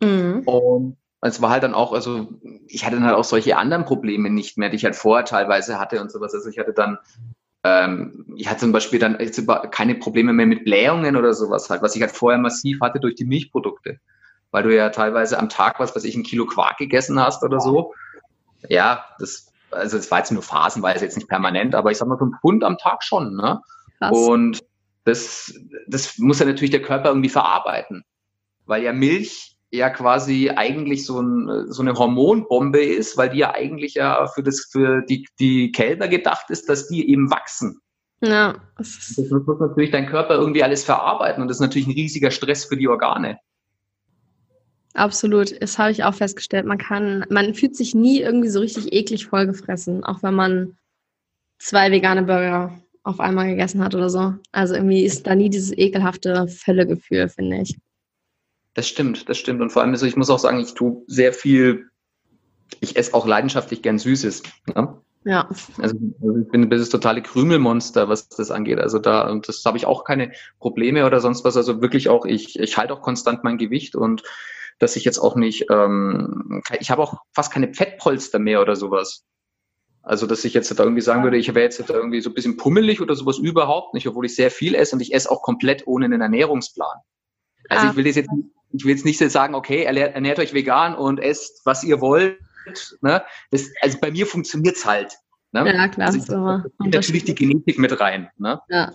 [0.00, 0.42] Mhm.
[0.44, 2.28] Und es war halt dann auch, also
[2.66, 5.78] ich hatte dann halt auch solche anderen Probleme nicht mehr, die ich halt vorher teilweise
[5.78, 6.34] hatte und sowas.
[6.34, 6.98] Also ich hatte dann,
[7.62, 11.82] ähm, ich hatte zum Beispiel dann jetzt keine Probleme mehr mit Blähungen oder sowas halt,
[11.82, 14.00] was ich halt vorher massiv hatte durch die Milchprodukte.
[14.50, 17.60] Weil du ja teilweise am Tag was, was ich ein Kilo Quark gegessen hast oder
[17.60, 17.94] so.
[18.68, 22.18] Ja, das, also es war jetzt nur phasenweise, jetzt nicht permanent, aber ich sag mal
[22.18, 23.60] so ein Pfund am Tag schon, ne?
[23.98, 24.10] Krass.
[24.16, 24.64] Und
[25.04, 25.54] das,
[25.86, 28.04] das muss ja natürlich der Körper irgendwie verarbeiten.
[28.66, 33.54] Weil ja Milch ja quasi eigentlich so, ein, so eine Hormonbombe ist, weil die ja
[33.54, 37.80] eigentlich ja für das für die, die Kälber gedacht ist, dass die eben wachsen.
[38.22, 38.54] Ja.
[38.76, 42.64] Das muss natürlich dein Körper irgendwie alles verarbeiten und das ist natürlich ein riesiger Stress
[42.64, 43.38] für die Organe.
[44.94, 46.66] Absolut, das habe ich auch festgestellt.
[46.66, 50.76] Man kann, man fühlt sich nie irgendwie so richtig eklig vollgefressen, auch wenn man
[51.58, 54.34] zwei vegane Burger auf einmal gegessen hat oder so.
[54.52, 57.78] Also irgendwie ist da nie dieses ekelhafte Völlegefühl, finde ich.
[58.74, 59.60] Das stimmt, das stimmt.
[59.60, 61.90] Und vor allem, also ich muss auch sagen, ich tue sehr viel,
[62.80, 64.42] ich esse auch leidenschaftlich gern Süßes.
[64.74, 65.00] Ne?
[65.24, 65.48] Ja.
[65.78, 68.78] Also, also ich bin das totale Krümelmonster, was das angeht.
[68.78, 71.56] Also da, und das habe ich auch keine Probleme oder sonst was.
[71.56, 74.22] Also wirklich auch, ich, ich halte auch konstant mein Gewicht und
[74.78, 79.24] dass ich jetzt auch nicht, ähm, ich habe auch fast keine Fettpolster mehr oder sowas.
[80.02, 82.34] Also, dass ich jetzt da irgendwie sagen würde, ich wäre jetzt da irgendwie so ein
[82.34, 85.42] bisschen pummelig oder sowas überhaupt nicht, obwohl ich sehr viel esse und ich esse auch
[85.42, 86.96] komplett ohne einen Ernährungsplan.
[87.68, 87.90] Also ah.
[87.90, 88.30] ich will das jetzt
[88.72, 92.38] ich will jetzt nicht sagen, okay, ernährt euch vegan und esst, was ihr wollt.
[93.00, 93.22] Ne?
[93.50, 95.16] Das, also bei mir funktioniert's halt.
[95.52, 95.66] Ne?
[95.66, 96.08] Ja, klar.
[96.08, 98.30] Also ich, natürlich die Genetik mit rein.
[98.38, 98.60] Ne?
[98.68, 98.92] Ja.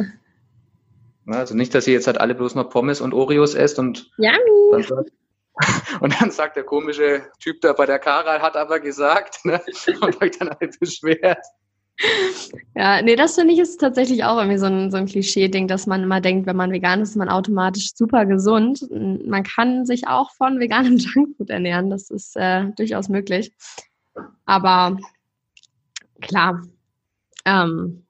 [1.28, 4.84] Also nicht, dass ihr jetzt halt alle bloß noch Pommes und Oreos esst und dann
[4.84, 5.12] sagt,
[6.02, 9.62] und dann sagt der komische Typ da bei der Karal, hat aber gesagt, ne?
[10.02, 11.46] und euch dann halt beschwert.
[12.78, 15.88] Ja, nee, das finde ich ist tatsächlich auch irgendwie so ein, so ein Klischee-Ding, dass
[15.88, 18.86] man immer denkt, wenn man vegan ist, ist man automatisch super gesund.
[18.92, 23.54] Man kann sich auch von veganem Junkfood ernähren, das ist äh, durchaus möglich.
[24.46, 24.98] Aber
[26.20, 26.64] klar,
[27.46, 28.06] ähm,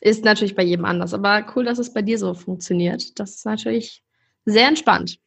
[0.00, 1.14] ist natürlich bei jedem anders.
[1.14, 3.18] Aber cool, dass es bei dir so funktioniert.
[3.18, 4.02] Das ist natürlich
[4.44, 5.18] sehr entspannt.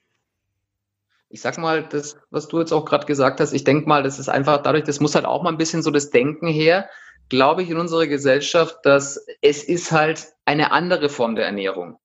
[1.29, 4.17] Ich sag mal, das, was du jetzt auch gerade gesagt hast, ich denke mal, das
[4.17, 6.89] ist einfach dadurch, das muss halt auch mal ein bisschen so das Denken her
[7.29, 11.99] glaube ich, in unserer Gesellschaft, dass es ist halt eine andere Form der Ernährung.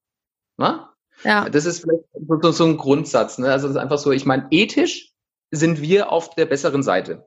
[0.56, 0.86] Ne?
[1.24, 1.48] Ja.
[1.48, 2.04] Das ist vielleicht
[2.42, 3.38] so, so ein Grundsatz.
[3.38, 3.50] Ne?
[3.50, 5.12] Also das ist einfach so, ich meine, ethisch
[5.50, 7.26] sind wir auf der besseren Seite.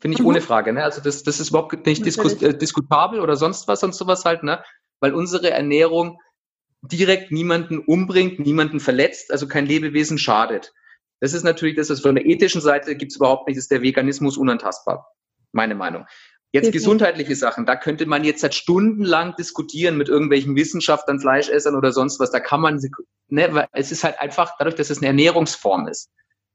[0.00, 0.28] Finde ich mhm.
[0.28, 0.72] ohne Frage.
[0.72, 0.82] Ne?
[0.82, 4.42] Also das, das ist überhaupt nicht disku äh, diskutabel oder sonst was, sonst sowas halt,
[4.42, 4.62] ne?
[5.00, 6.18] Weil unsere Ernährung
[6.82, 10.72] direkt niemanden umbringt, niemanden verletzt, also kein Lebewesen schadet.
[11.20, 13.82] Das ist natürlich das, was von der ethischen Seite gibt es überhaupt nicht, ist der
[13.82, 15.06] Veganismus unantastbar.
[15.52, 16.06] Meine Meinung.
[16.54, 21.90] Jetzt gesundheitliche Sachen, da könnte man jetzt seit stundenlang diskutieren mit irgendwelchen Wissenschaftlern, Fleischessern oder
[21.90, 22.30] sonst was.
[22.30, 22.80] Da kann man,
[23.26, 26.10] ne, weil es ist halt einfach dadurch, dass es eine Ernährungsform ist.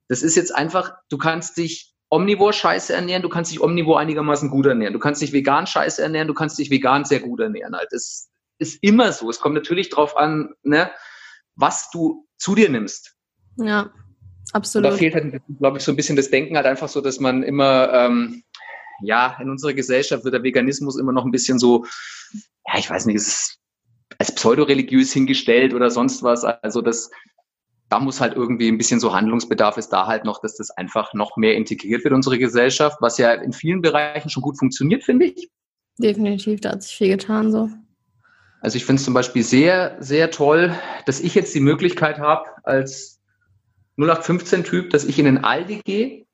[0.07, 4.49] Das ist jetzt einfach, du kannst dich omnivor scheiße ernähren, du kannst dich omnivor einigermaßen
[4.49, 4.93] gut ernähren.
[4.93, 7.75] Du kannst dich vegan scheiße ernähren, du kannst dich vegan sehr gut ernähren.
[7.75, 7.89] Halt.
[7.91, 9.29] Das ist immer so.
[9.29, 10.91] Es kommt natürlich drauf an, ne,
[11.55, 13.17] was du zu dir nimmst.
[13.57, 13.91] Ja,
[14.53, 14.85] absolut.
[14.85, 17.19] Und da fehlt halt, glaube ich, so ein bisschen das Denken halt einfach so, dass
[17.19, 18.43] man immer, ähm,
[19.01, 21.85] ja, in unserer Gesellschaft wird der Veganismus immer noch ein bisschen so,
[22.67, 23.59] ja, ich weiß nicht, es ist
[24.17, 26.43] als pseudoreligiös hingestellt oder sonst was.
[26.43, 27.09] Also das,
[27.89, 31.13] da muss halt irgendwie ein bisschen so Handlungsbedarf ist da halt noch, dass das einfach
[31.13, 35.03] noch mehr integriert wird in unsere Gesellschaft, was ja in vielen Bereichen schon gut funktioniert,
[35.03, 35.49] finde ich.
[35.97, 37.69] Definitiv, da hat sich viel getan so.
[38.61, 42.49] Also ich finde es zum Beispiel sehr, sehr toll, dass ich jetzt die Möglichkeit habe,
[42.63, 43.21] als
[43.97, 46.25] 0815-Typ, dass ich in den Aldi gehe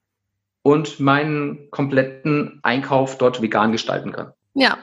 [0.65, 4.33] und meinen kompletten Einkauf dort vegan gestalten kann.
[4.55, 4.79] Ja.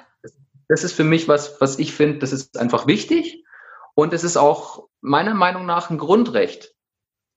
[0.68, 3.44] Das ist für mich was, was ich finde, das ist einfach wichtig.
[3.94, 6.72] Und es ist auch meiner Meinung nach ein Grundrecht,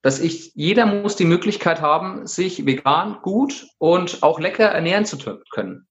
[0.03, 5.17] dass ich, jeder muss die Möglichkeit haben, sich vegan gut und auch lecker ernähren zu
[5.49, 5.87] können.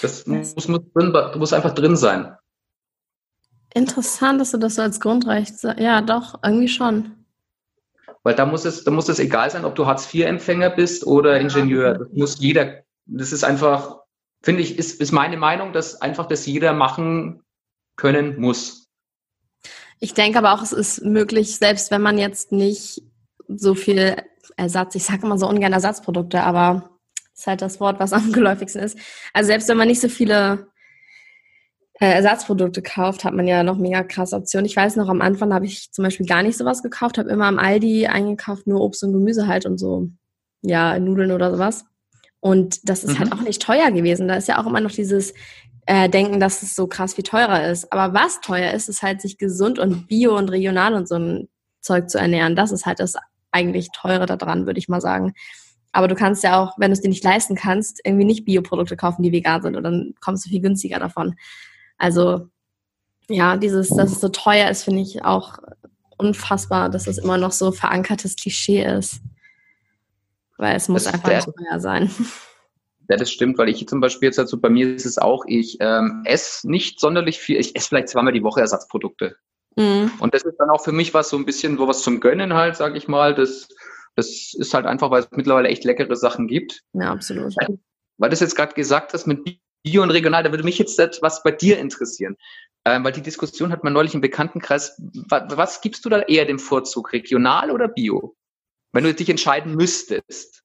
[0.00, 2.36] Das muss, muss, drin, muss einfach drin sein.
[3.74, 5.80] Interessant, dass du das so als Grundrecht sagst.
[5.80, 7.15] Ja, doch, irgendwie schon.
[8.26, 11.94] Weil da muss es, da muss es egal sein, ob du Hartz-IV-Empfänger bist oder Ingenieur.
[11.96, 14.00] Das muss jeder, das ist einfach,
[14.42, 17.44] finde ich, ist, ist meine Meinung, dass einfach das jeder machen
[17.94, 18.88] können muss.
[20.00, 23.04] Ich denke aber auch, es ist möglich, selbst wenn man jetzt nicht
[23.46, 24.16] so viel
[24.56, 26.98] Ersatz, ich sage immer so ungern Ersatzprodukte, aber
[27.32, 28.98] ist halt das Wort, was am geläufigsten ist.
[29.34, 30.66] Also selbst wenn man nicht so viele
[31.98, 34.66] Ersatzprodukte kauft, hat man ja noch mega krasse Optionen.
[34.66, 37.46] Ich weiß noch, am Anfang habe ich zum Beispiel gar nicht sowas gekauft, habe immer
[37.46, 40.08] am Aldi eingekauft, nur Obst und Gemüse halt und so,
[40.62, 41.84] ja, Nudeln oder sowas.
[42.40, 43.32] Und das ist halt mhm.
[43.32, 44.28] halt auch nicht teuer gewesen.
[44.28, 45.32] Da ist ja auch immer noch dieses
[45.86, 47.92] äh, Denken, dass es so krass wie teurer ist.
[47.92, 51.48] Aber was teuer ist, ist halt sich gesund und bio und regional und so ein
[51.80, 52.56] Zeug zu ernähren.
[52.56, 53.14] Das ist halt das
[53.52, 55.32] eigentlich teure daran, würde ich mal sagen.
[55.92, 58.96] Aber du kannst ja auch, wenn du es dir nicht leisten kannst, irgendwie nicht Bioprodukte
[58.96, 61.36] kaufen, die vegan sind und dann kommst du viel günstiger davon.
[61.98, 62.48] Also
[63.28, 65.58] ja, dieses, dass es so teuer ist, finde ich auch
[66.16, 69.20] unfassbar, dass es immer noch so verankertes Klischee ist.
[70.58, 72.10] Weil es muss das einfach teuer sein.
[73.08, 75.76] Ja, das stimmt, weil ich zum Beispiel jetzt also bei mir ist es auch, ich
[75.80, 79.36] ähm, esse nicht sonderlich viel, ich esse vielleicht zweimal die Woche Ersatzprodukte.
[79.76, 80.10] Mhm.
[80.18, 82.54] Und das ist dann auch für mich was so ein bisschen so was zum Gönnen
[82.54, 83.34] halt, sag ich mal.
[83.34, 83.68] Das,
[84.16, 86.82] das ist halt einfach, weil es mittlerweile echt leckere Sachen gibt.
[86.94, 87.54] Ja, absolut.
[88.18, 90.98] Weil du es jetzt gerade gesagt hast mit Bio und regional, da würde mich jetzt
[91.22, 92.36] was bei dir interessieren.
[92.84, 95.00] Ähm, weil die Diskussion hat man neulich im Bekanntenkreis.
[95.28, 98.36] Was, was gibst du da eher dem Vorzug, regional oder Bio?
[98.92, 100.62] Wenn du dich entscheiden müsstest.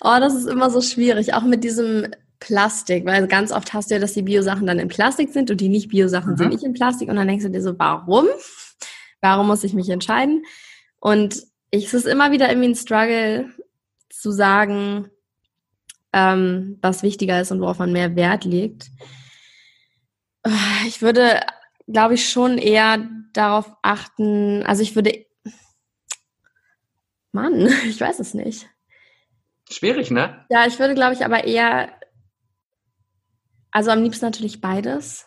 [0.00, 2.08] Oh, das ist immer so schwierig, auch mit diesem
[2.40, 5.60] Plastik, weil ganz oft hast du ja, dass die Bio-Sachen dann in Plastik sind und
[5.60, 6.36] die nicht Bio-Sachen mhm.
[6.36, 8.26] sind nicht in Plastik und dann denkst du dir so, warum?
[9.20, 10.44] Warum muss ich mich entscheiden?
[10.98, 13.50] Und ich, es ist immer wieder irgendwie ein Struggle
[14.08, 15.10] zu sagen,
[16.12, 18.90] ähm, was wichtiger ist und worauf man mehr Wert legt.
[20.86, 21.40] Ich würde,
[21.86, 25.26] glaube ich, schon eher darauf achten, also ich würde,
[27.32, 28.68] Mann, ich weiß es nicht.
[29.70, 30.44] Schwierig, ne?
[30.50, 31.92] Ja, ich würde, glaube ich, aber eher,
[33.70, 35.26] also am liebsten natürlich beides.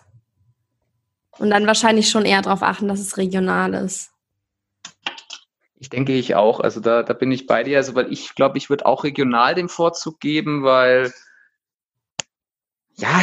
[1.38, 4.13] Und dann wahrscheinlich schon eher darauf achten, dass es regional ist.
[5.84, 6.62] Ich denke ich auch.
[6.62, 7.78] Also da, da bin ich bei dir.
[7.78, 11.14] Also weil ich glaube, ich würde auch regional den Vorzug geben, weil
[12.96, 13.20] ja,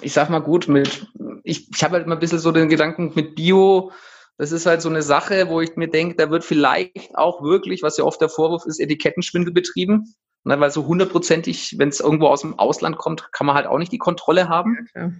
[0.00, 1.06] ich sag mal gut, mit
[1.44, 3.92] ich, ich habe halt immer ein bisschen so den Gedanken mit Bio,
[4.36, 7.84] das ist halt so eine Sache, wo ich mir denke, da wird vielleicht auch wirklich,
[7.84, 10.16] was ja oft der Vorwurf ist, Etikettenschwindel betrieben.
[10.42, 13.78] Ne, weil so hundertprozentig, wenn es irgendwo aus dem Ausland kommt, kann man halt auch
[13.78, 14.88] nicht die Kontrolle haben.
[14.92, 15.12] Ja,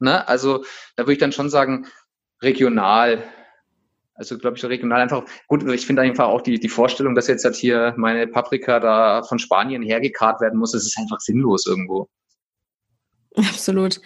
[0.00, 0.64] ne, also
[0.96, 1.86] da würde ich dann schon sagen,
[2.42, 3.22] regional.
[4.20, 7.42] Also glaube ich, regional einfach, gut, ich finde einfach auch die, die Vorstellung, dass jetzt
[7.42, 12.06] halt hier meine Paprika da von Spanien hergekarrt werden muss, das ist einfach sinnlos irgendwo.
[13.34, 13.98] Absolut.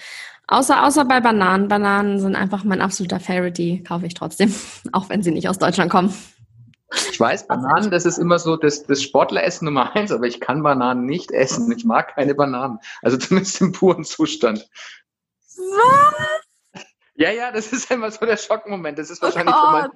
[0.46, 1.66] Außer, außer bei Bananen.
[1.66, 4.54] Bananen sind einfach mein absoluter Favorite, die kaufe ich trotzdem,
[4.92, 6.14] auch wenn sie nicht aus Deutschland kommen.
[7.10, 10.62] Ich weiß, Bananen, das ist immer so das, das Sportleressen Nummer eins, aber ich kann
[10.62, 11.72] Bananen nicht essen.
[11.76, 12.78] Ich mag keine Bananen.
[13.02, 14.70] Also zumindest im puren Zustand.
[15.56, 16.43] Was?
[17.14, 18.98] Ja, ja, das ist immer so der Schockmoment.
[18.98, 19.90] Das ist oh wahrscheinlich oh mein,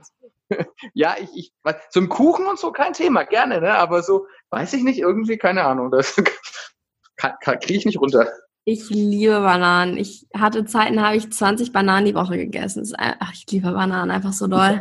[0.94, 1.52] ja, ich, ich,
[1.90, 3.74] zum Kuchen und so kein Thema, gerne, ne?
[3.74, 6.16] Aber so, weiß ich nicht, irgendwie, keine Ahnung, das
[7.16, 8.28] kriege ich nicht runter.
[8.64, 9.96] Ich liebe Bananen.
[9.96, 12.86] Ich hatte Zeiten, habe ich 20 Bananen die Woche gegessen.
[12.98, 14.80] Ach, ich liebe Bananen einfach so doll.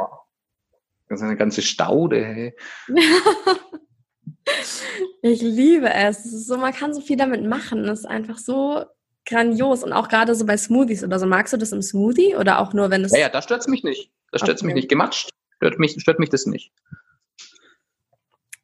[1.08, 2.56] Das ist eine ganze Staude, hey.
[5.21, 6.26] ich liebe es.
[6.26, 7.86] es so, man kann so viel damit machen.
[7.86, 8.84] Es ist einfach so
[9.27, 11.27] grandios und auch gerade so bei Smoothies oder so.
[11.27, 13.11] Magst du das im Smoothie oder auch nur, wenn es.
[13.11, 14.09] Ja, ja, da stört es mich nicht.
[14.31, 14.67] Da stört es okay.
[14.67, 14.89] mich nicht.
[14.89, 16.71] Gematscht stört mich, stört mich das nicht.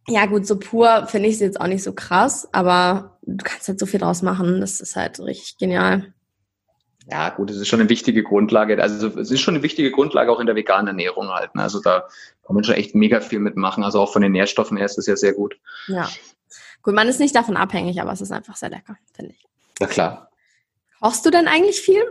[0.08, 3.67] Ja, gut, so pur finde ich es jetzt auch nicht so krass, aber du kannst
[3.67, 4.60] halt so viel draus machen.
[4.60, 6.13] Das ist halt richtig genial.
[7.10, 8.82] Ja, gut, es ist schon eine wichtige Grundlage.
[8.82, 11.54] Also es ist schon eine wichtige Grundlage auch in der veganen Ernährung halt.
[11.56, 11.62] Ne?
[11.62, 12.08] Also da
[12.45, 13.84] kann man schon echt mega viel mitmachen.
[13.84, 15.58] Also auch von den Nährstoffen her ist es ja sehr gut.
[15.88, 16.10] Ja.
[16.82, 19.45] Gut, man ist nicht davon abhängig, aber es ist einfach sehr lecker, finde ich.
[19.80, 20.30] Ja, klar.
[21.04, 22.02] Kochst du denn eigentlich viel?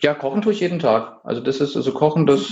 [0.00, 1.20] Ja, kochen tue ich jeden Tag.
[1.22, 2.48] Also das ist, also kochen, das.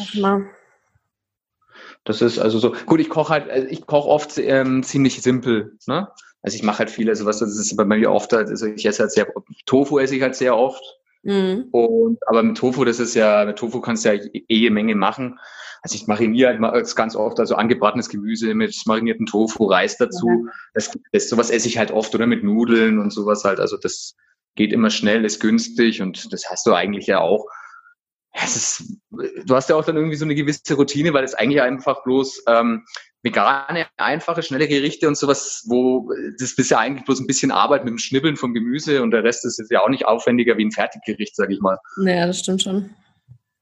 [2.04, 5.76] Das ist also so, gut, ich koche halt, also ich koche oft ähm, ziemlich simpel,
[5.88, 6.06] ne?
[6.40, 9.10] Also ich mache halt viele, sowas, das ist bei mir oft also ich esse halt
[9.10, 9.26] sehr,
[9.66, 10.84] Tofu esse ich halt sehr oft.
[11.24, 11.70] Mhm.
[11.72, 14.94] Und, aber mit Tofu, das ist ja, mit Tofu kannst du ja eh jede Menge
[14.94, 15.40] machen.
[15.82, 20.28] Also ich mariniere halt ganz oft, also angebratenes Gemüse mit marinierten Tofu, Reis dazu.
[20.28, 20.50] Mhm.
[20.74, 23.58] Das, das, sowas esse ich halt oft oder mit Nudeln und sowas halt.
[23.58, 24.14] Also das,
[24.54, 27.46] geht immer schnell, ist günstig und das hast du eigentlich ja auch.
[28.42, 32.02] Ist, du hast ja auch dann irgendwie so eine gewisse Routine, weil es eigentlich einfach
[32.02, 32.84] bloß ähm,
[33.22, 37.84] vegane, einfache, schnelle Gerichte und sowas, wo das ist ja eigentlich bloß ein bisschen Arbeit
[37.84, 40.72] mit dem Schnibbeln vom Gemüse und der Rest ist ja auch nicht aufwendiger wie ein
[40.72, 41.78] Fertiggericht, sag ich mal.
[41.96, 42.90] Naja, das stimmt schon.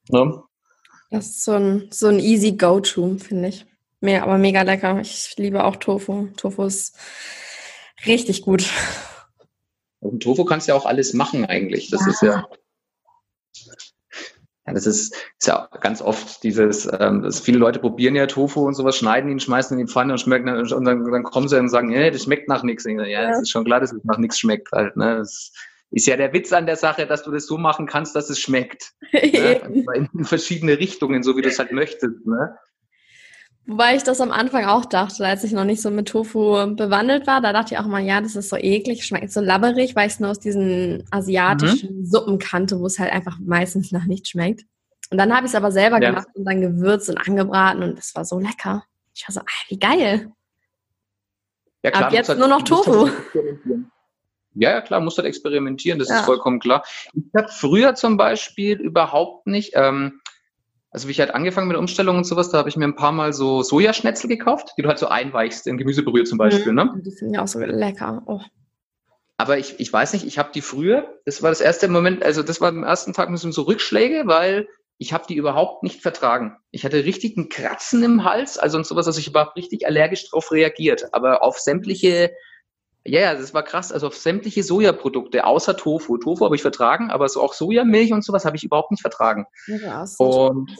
[0.08, 0.42] Ja.
[1.10, 3.66] Das ist so ein, so ein easy Go-To, finde ich.
[4.00, 5.00] Mega, aber mega lecker.
[5.00, 6.28] Ich liebe auch Tofu.
[6.36, 6.96] Tofu ist
[8.06, 8.64] richtig gut.
[10.02, 11.90] Und Tofu kannst du ja auch alles machen eigentlich.
[11.90, 12.08] Das ja.
[12.08, 12.48] ist ja.
[14.66, 18.64] Ja, das ist, ist ja ganz oft dieses, ähm, dass viele Leute probieren ja Tofu
[18.64, 21.48] und sowas, schneiden ihn, schmeißen ihn in die Pfanne und schmecken und dann, dann kommen
[21.48, 22.84] sie und sagen, ja, das schmeckt nach nichts.
[22.84, 24.96] Ja, ja, das ist schon klar, dass es nach nichts schmeckt halt.
[24.96, 25.16] Ne?
[25.16, 25.52] Das
[25.90, 28.38] ist ja der Witz an der Sache, dass du das so machen kannst, dass es
[28.38, 28.92] schmeckt.
[29.12, 29.54] ne?
[29.94, 32.24] in, in verschiedene Richtungen, so wie du es halt möchtest.
[32.24, 32.56] Ne?
[33.64, 37.28] Wobei ich das am Anfang auch dachte, als ich noch nicht so mit Tofu bewandelt
[37.28, 40.08] war, da dachte ich auch mal, ja, das ist so eklig, schmeckt so labberig, weil
[40.08, 42.04] ich es nur aus diesen asiatischen mhm.
[42.04, 44.64] Suppen kannte, wo es halt einfach meistens nach nichts schmeckt.
[45.10, 46.10] Und dann habe ich es aber selber ja.
[46.10, 48.84] gemacht und dann gewürzt und angebraten und es war so lecker.
[49.14, 50.32] Ich war so, ah, wie geil.
[51.84, 53.10] Ja, klar, Ab jetzt halt, nur noch Tofu.
[54.54, 56.20] Ja, ja, klar, muss halt experimentieren, das ja.
[56.20, 56.84] ist vollkommen klar.
[57.14, 60.20] Ich habe früher zum Beispiel überhaupt nicht, ähm,
[60.92, 63.12] also wie ich halt angefangen mit Umstellungen und sowas, da habe ich mir ein paar
[63.12, 66.72] Mal so Sojaschnetzel gekauft, die du halt so einweichst in Gemüsebrühe zum Beispiel.
[66.72, 66.76] Mhm.
[66.76, 67.02] Ne?
[67.04, 68.22] Die sind ja auch so lecker.
[68.26, 68.40] Oh.
[69.38, 72.42] Aber ich, ich weiß nicht, ich habe die früher, das war das erste Moment, also
[72.42, 76.02] das war am ersten Tag ein bisschen so Rückschläge, weil ich habe die überhaupt nicht
[76.02, 76.56] vertragen.
[76.70, 80.30] Ich hatte richtig einen Kratzen im Hals, also und sowas, also ich war richtig allergisch
[80.30, 81.12] drauf reagiert.
[81.12, 82.32] Aber auf sämtliche
[83.04, 83.92] ja, ja, das war krass.
[83.92, 86.18] Also auf sämtliche Sojaprodukte, außer Tofu.
[86.18, 89.46] Tofu habe ich vertragen, aber so auch Sojamilch und sowas habe ich überhaupt nicht vertragen.
[89.66, 90.70] Ja, und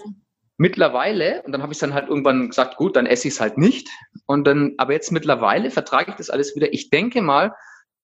[0.56, 3.58] mittlerweile, und dann habe ich dann halt irgendwann gesagt, gut, dann esse ich es halt
[3.58, 3.88] nicht.
[4.26, 6.72] Und dann, aber jetzt mittlerweile vertrage ich das alles wieder.
[6.72, 7.54] Ich denke mal,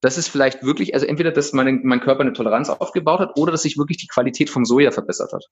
[0.00, 3.52] dass es vielleicht wirklich, also entweder, dass meine, mein Körper eine Toleranz aufgebaut hat oder
[3.52, 5.44] dass sich wirklich die Qualität vom Soja verbessert hat.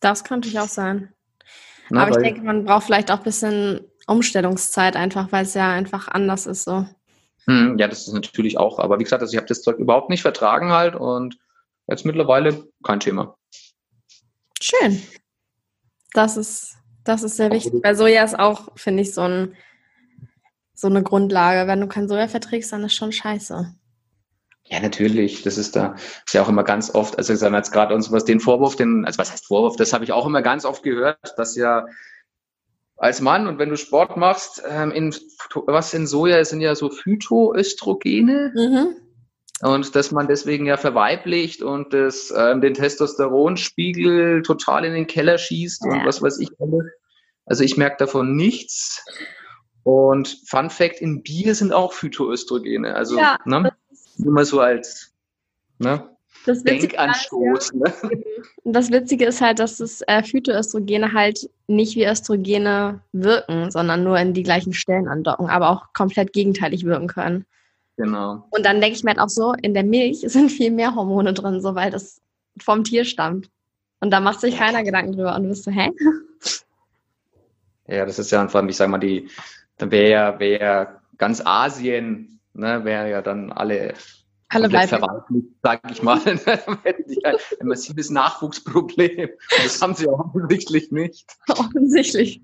[0.00, 1.12] Das könnte ich auch sein.
[1.90, 5.70] Na, aber ich denke, man braucht vielleicht auch ein bisschen Umstellungszeit einfach, weil es ja
[5.72, 6.86] einfach anders ist so.
[7.46, 10.10] Hm, ja, das ist natürlich auch, aber wie gesagt, also ich habe das Zeug überhaupt
[10.10, 11.38] nicht vertragen halt und
[11.88, 13.36] jetzt mittlerweile kein Thema.
[14.60, 15.02] Schön.
[16.12, 17.82] Das ist, das ist sehr wichtig.
[17.82, 19.56] Bei Soja ist auch, finde ich, so, ein,
[20.74, 21.68] so eine Grundlage.
[21.68, 23.74] Wenn du kein Soja verträgst, dann ist schon scheiße.
[24.64, 25.42] Ja, natürlich.
[25.42, 28.12] Das ist da ist ja auch immer ganz oft, also ich sage jetzt gerade uns
[28.12, 30.84] was den Vorwurf, den, also was heißt Vorwurf, das habe ich auch immer ganz oft
[30.84, 31.86] gehört, dass ja
[33.00, 35.14] als Mann und wenn du Sport machst, ähm, in,
[35.66, 38.52] was in Soja sind ja so Phytoöstrogene.
[38.54, 38.96] Mhm.
[39.62, 45.38] Und dass man deswegen ja verweiblicht und das, ähm, den Testosteronspiegel total in den Keller
[45.38, 45.92] schießt ja.
[45.92, 46.50] und was weiß ich.
[47.46, 49.04] Also ich merke davon nichts.
[49.82, 52.94] Und Fun Fact, in Bier sind auch Phytoöstrogene.
[52.94, 53.72] Also ja, ne,
[54.18, 55.14] nur mal so als
[55.78, 56.09] ne,
[56.46, 57.72] das Denkanstoß.
[57.74, 57.92] Ne?
[58.64, 64.18] Das Witzige ist halt, dass das äh, Phytoöstrogene halt nicht wie Östrogene wirken, sondern nur
[64.18, 67.46] in die gleichen Stellen andocken, aber auch komplett gegenteilig wirken können.
[67.96, 68.46] Genau.
[68.50, 71.34] Und dann denke ich mir halt auch so, in der Milch sind viel mehr Hormone
[71.34, 72.20] drin, so weil das
[72.58, 73.50] vom Tier stammt.
[74.00, 75.36] Und da macht sich keiner Gedanken drüber.
[75.36, 75.90] Und du bist so, hä?
[77.86, 79.28] Ja, das ist ja vor allem, ich sag mal, die,
[79.76, 83.94] dann wäre ja, wär ganz Asien, ne, wäre ja dann alle
[84.50, 86.20] alle verwandelt, sage ich mal.
[86.24, 89.30] Dann hätten die ein, ein massives Nachwuchsproblem.
[89.62, 91.36] Das haben sie offensichtlich nicht.
[91.48, 92.42] Offensichtlich.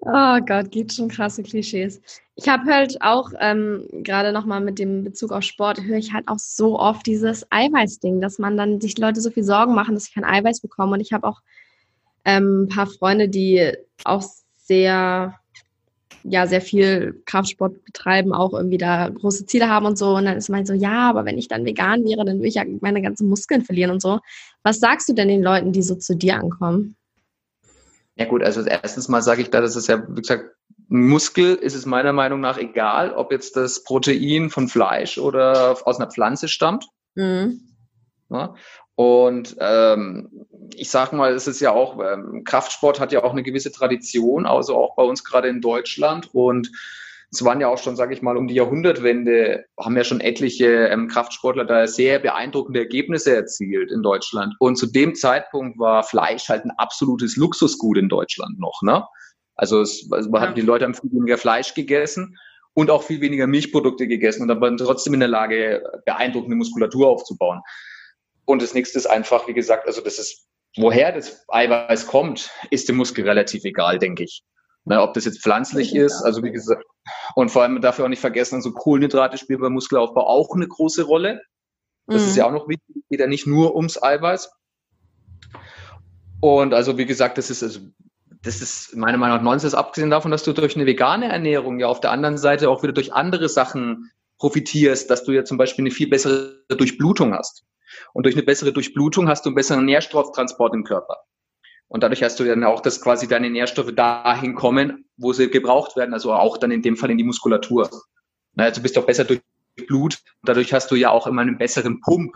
[0.00, 2.00] oh Gott, gibt schon krasse Klischees.
[2.36, 6.26] Ich habe halt auch ähm, gerade nochmal mit dem Bezug auf Sport, höre ich halt
[6.28, 10.08] auch so oft dieses Eiweißding, dass man dann sich Leute so viel Sorgen machen, dass
[10.08, 10.94] ich kein Eiweiß bekomme.
[10.94, 11.42] Und ich habe auch
[12.24, 13.72] ähm, ein paar Freunde, die
[14.04, 14.24] auch
[14.56, 15.38] sehr
[16.24, 20.16] ja sehr viel Kraftsport betreiben, auch irgendwie da große Ziele haben und so.
[20.16, 22.54] Und dann ist man so, ja, aber wenn ich dann vegan wäre, dann würde ich
[22.54, 24.20] ja meine ganzen Muskeln verlieren und so.
[24.62, 26.96] Was sagst du denn den Leuten, die so zu dir ankommen?
[28.16, 30.54] Ja gut, also erstens mal sage ich da, das ist ja, wie gesagt,
[30.88, 35.98] Muskel ist es meiner Meinung nach egal, ob jetzt das Protein von Fleisch oder aus
[35.98, 36.86] einer Pflanze stammt.
[37.14, 37.60] Mhm.
[38.28, 38.54] Ja?
[38.94, 43.42] Und ähm, ich sage mal, es ist ja auch, ähm, Kraftsport hat ja auch eine
[43.42, 46.28] gewisse Tradition, also auch bei uns gerade in Deutschland.
[46.34, 46.70] Und
[47.32, 50.88] es waren ja auch schon, sage ich mal, um die Jahrhundertwende, haben ja schon etliche
[50.88, 54.54] ähm, Kraftsportler da sehr beeindruckende Ergebnisse erzielt in Deutschland.
[54.58, 58.82] Und zu dem Zeitpunkt war Fleisch halt ein absolutes Luxusgut in Deutschland noch.
[58.82, 59.04] Ne?
[59.54, 60.52] Also, es, also ja.
[60.52, 62.36] die Leute haben viel weniger Fleisch gegessen
[62.74, 67.60] und auch viel weniger Milchprodukte gegessen und waren trotzdem in der Lage, beeindruckende Muskulatur aufzubauen.
[68.50, 72.88] Und das nächste ist einfach, wie gesagt, also das ist, woher das Eiweiß kommt, ist
[72.88, 74.42] dem Muskel relativ egal, denke ich.
[74.84, 76.84] Na, ob das jetzt pflanzlich ist, also wie gesagt,
[77.36, 80.66] und vor allem darf ja auch nicht vergessen, also Kohlenhydrate spielen beim Muskelaufbau auch eine
[80.66, 81.40] große Rolle.
[82.06, 82.28] Das mhm.
[82.28, 84.50] ist ja auch noch wichtig, geht ja nicht nur ums Eiweiß.
[86.40, 87.78] Und also wie gesagt, das ist also
[88.42, 91.86] das ist meiner Meinung nach Nonsens, abgesehen davon, dass du durch eine vegane Ernährung ja
[91.86, 94.10] auf der anderen Seite auch wieder durch andere Sachen
[94.40, 97.64] profitierst, dass du ja zum Beispiel eine viel bessere Durchblutung hast.
[98.12, 101.18] Und durch eine bessere Durchblutung hast du einen besseren Nährstofftransport im Körper.
[101.88, 105.96] Und dadurch hast du dann auch, dass quasi deine Nährstoffe dahin kommen, wo sie gebraucht
[105.96, 107.90] werden, also auch dann in dem Fall in die Muskulatur.
[108.56, 109.40] Also bist du auch besser durch
[109.86, 110.18] Blut.
[110.42, 112.32] Dadurch hast du ja auch immer einen besseren Pump,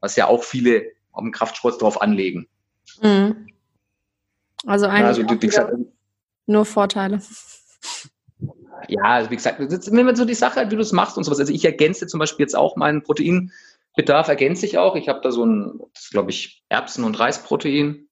[0.00, 2.48] was ja auch viele am Kraftsport drauf anlegen.
[3.00, 3.48] Mhm.
[4.66, 5.74] Also eigentlich also, du, gesagt,
[6.46, 7.22] nur Vorteile.
[8.88, 11.40] Ja, also wie gesagt, wenn man so die Sache, wie du es machst und sowas.
[11.40, 14.96] Also ich ergänze zum Beispiel jetzt auch meinen Proteinbedarf, ergänze ich auch.
[14.96, 18.06] Ich habe da so ein, glaube ich, Erbsen- und Reisprotein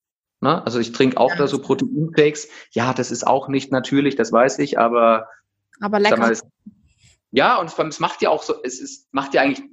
[0.45, 0.63] Ne?
[0.67, 1.37] Also ich trinke auch ja.
[1.37, 2.49] da so Proteinshakes.
[2.73, 5.27] Ja, das ist auch nicht natürlich, das weiß ich, aber.
[5.81, 6.19] Aber lecker.
[6.19, 6.43] Mal, es,
[7.31, 9.67] ja, und es macht ja auch so, es ist, macht ja eigentlich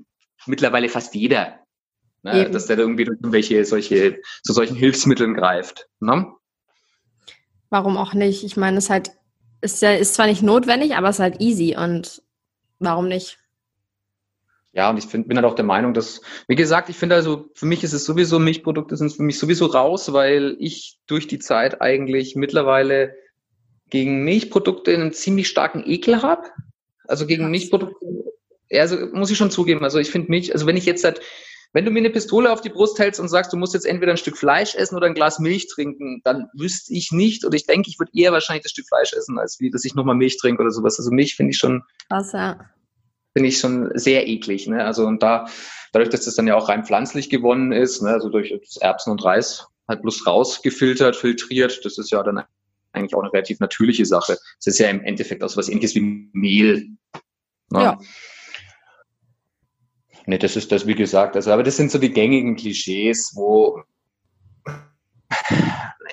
[0.45, 1.59] mittlerweile fast jeder,
[2.23, 2.49] ne?
[2.49, 5.89] dass der irgendwie durch irgendwelche solche, zu solchen Hilfsmitteln greift.
[5.99, 6.31] Ne?
[7.69, 8.45] Warum auch nicht?
[8.45, 9.11] Ich meine, es ist halt,
[9.61, 12.21] ist ja, ist zwar nicht notwendig, aber es ist halt easy und
[12.79, 13.37] warum nicht?
[14.73, 17.49] Ja, und ich find, bin halt auch der Meinung, dass, wie gesagt, ich finde also,
[17.53, 21.39] für mich ist es sowieso, Milchprodukte sind für mich sowieso raus, weil ich durch die
[21.39, 23.13] Zeit eigentlich mittlerweile
[23.89, 26.47] gegen Milchprodukte einen ziemlich starken Ekel habe.
[27.05, 28.05] Also gegen Milchprodukte,
[28.71, 29.83] also muss ich schon zugeben.
[29.83, 31.19] Also ich finde Milch, also wenn ich jetzt halt,
[31.73, 34.11] wenn du mir eine Pistole auf die Brust hältst und sagst, du musst jetzt entweder
[34.11, 37.65] ein Stück Fleisch essen oder ein Glas Milch trinken, dann wüsste ich nicht, oder ich
[37.65, 40.37] denke, ich würde eher wahrscheinlich das Stück Fleisch essen, als wie, dass ich nochmal Milch
[40.37, 40.99] trinke oder sowas.
[40.99, 41.83] Also Milch finde ich schon.
[42.33, 42.71] Ja
[43.33, 44.67] finde ich schon sehr eklig.
[44.67, 44.83] Ne?
[44.83, 45.47] Also und da,
[45.93, 48.09] dadurch, dass das dann ja auch rein pflanzlich gewonnen ist, ne?
[48.09, 52.43] also durch Erbsen und Reis halt bloß rausgefiltert, filtriert, das ist ja dann
[52.93, 54.37] eigentlich auch eine relativ natürliche Sache.
[54.59, 56.89] Es ist ja im Endeffekt auch so was ähnliches wie Mehl.
[57.69, 57.81] Ne?
[57.81, 57.99] Ja.
[60.25, 63.81] Ne, das ist das, wie gesagt, also, aber das sind so die gängigen Klischees, wo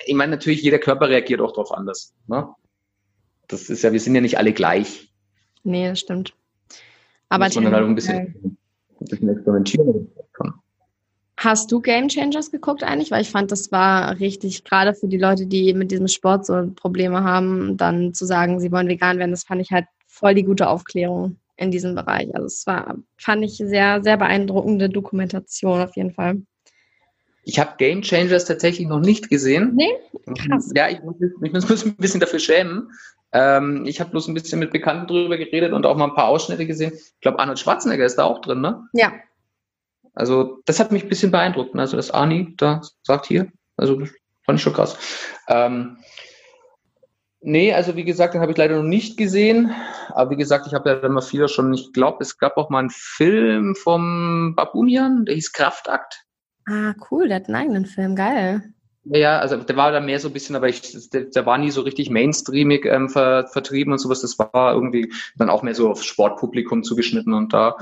[0.05, 2.13] ich meine, natürlich, jeder Körper reagiert auch darauf anders.
[2.27, 2.47] Ne?
[3.47, 5.11] Das ist ja, wir sind ja nicht alle gleich.
[5.63, 6.33] Nee, das stimmt.
[7.29, 8.57] Aber muss man halt ein bisschen,
[8.99, 10.11] ein bisschen experimentieren
[11.37, 13.11] Hast du Game Changers geguckt eigentlich?
[13.11, 16.71] Weil ich fand, das war richtig, gerade für die Leute, die mit diesem Sport so
[16.75, 20.43] Probleme haben, dann zu sagen, sie wollen vegan werden, das fand ich halt voll die
[20.43, 22.33] gute Aufklärung in diesem Bereich.
[22.33, 26.41] Also es war, fand ich sehr, sehr beeindruckende Dokumentation auf jeden Fall.
[27.43, 29.73] Ich habe Game Changers tatsächlich noch nicht gesehen.
[29.75, 29.91] Nee?
[30.37, 30.71] Krass.
[30.75, 32.89] Ja, ich muss, ich muss ein bisschen dafür schämen,
[33.31, 36.27] ähm, ich habe bloß ein bisschen mit Bekannten drüber geredet und auch mal ein paar
[36.27, 36.93] Ausschnitte gesehen.
[36.93, 38.87] Ich glaube, Arnold Schwarzenegger ist da auch drin, ne?
[38.93, 39.13] Ja.
[40.15, 41.75] Also das hat mich ein bisschen beeindruckt.
[41.75, 41.81] Ne?
[41.81, 43.99] Also dass Arnie da sagt hier, also
[44.45, 44.97] fand ich schon krass.
[45.47, 45.97] Ähm,
[47.41, 49.71] nee, also wie gesagt, den habe ich leider noch nicht gesehen.
[50.09, 52.79] Aber wie gesagt, ich habe ja immer viel schon, ich glaube, es gab auch mal
[52.79, 56.25] einen Film vom Babunian, der hieß Kraftakt.
[56.67, 58.73] Ah, cool, der hat einen eigenen Film, geil.
[59.05, 61.71] Ja, also der war da mehr so ein bisschen, aber ich, der, der war nie
[61.71, 64.21] so richtig mainstreamig ähm, ver, vertrieben und sowas.
[64.21, 67.75] Das war irgendwie dann auch mehr so auf Sportpublikum zugeschnitten und da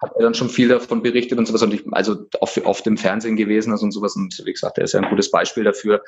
[0.00, 1.62] hat er dann schon viel davon berichtet und sowas.
[1.62, 4.14] Und ich, also oft, oft im Fernsehen gewesen also und sowas.
[4.14, 6.02] Und wie gesagt, er ist ja ein gutes Beispiel dafür,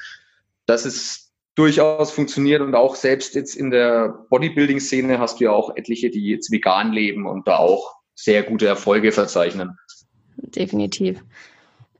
[0.66, 5.76] dass es durchaus funktioniert und auch selbst jetzt in der Bodybuilding-Szene hast du ja auch
[5.76, 9.76] etliche, die jetzt vegan leben und da auch sehr gute Erfolge verzeichnen.
[10.36, 11.22] Definitiv.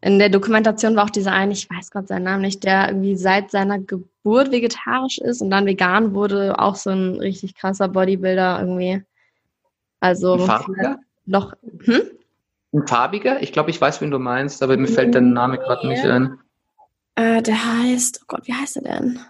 [0.01, 3.17] In der Dokumentation war auch dieser eine, ich weiß Gott seinen Namen nicht, der irgendwie
[3.17, 8.61] seit seiner Geburt vegetarisch ist und dann vegan wurde, auch so ein richtig krasser Bodybuilder
[8.61, 9.03] irgendwie.
[10.01, 10.99] Also ein farbiger?
[11.25, 11.55] noch.
[11.85, 12.03] Hm?
[12.75, 13.43] Ein farbiger?
[13.43, 16.39] Ich glaube, ich weiß, wen du meinst, aber mir fällt der Name gerade nicht ein.
[17.15, 19.21] Äh, der heißt, oh Gott, wie heißt er denn?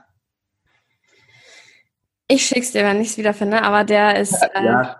[2.28, 4.96] Ich schick's dir, wenn ich es wiederfinde, aber der ist, äh, ja.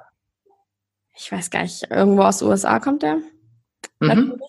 [1.17, 3.19] ich weiß gar nicht, irgendwo aus den USA kommt der.
[4.01, 4.41] Mhm.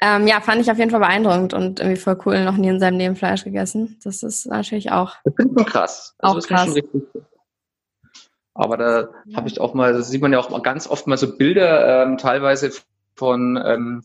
[0.00, 2.80] Ähm, ja, fand ich auf jeden Fall beeindruckend und irgendwie voll cool, noch nie in
[2.80, 4.00] seinem Leben Fleisch gegessen.
[4.02, 5.14] Das ist natürlich auch.
[5.22, 6.14] Das finde ich schon krass.
[6.18, 6.64] Also auch das krass.
[6.64, 7.02] Schon richtig.
[8.54, 11.16] Aber da habe ich auch mal, das sieht man ja auch mal ganz oft mal
[11.16, 12.72] so Bilder, ähm, teilweise
[13.14, 14.02] von, ähm,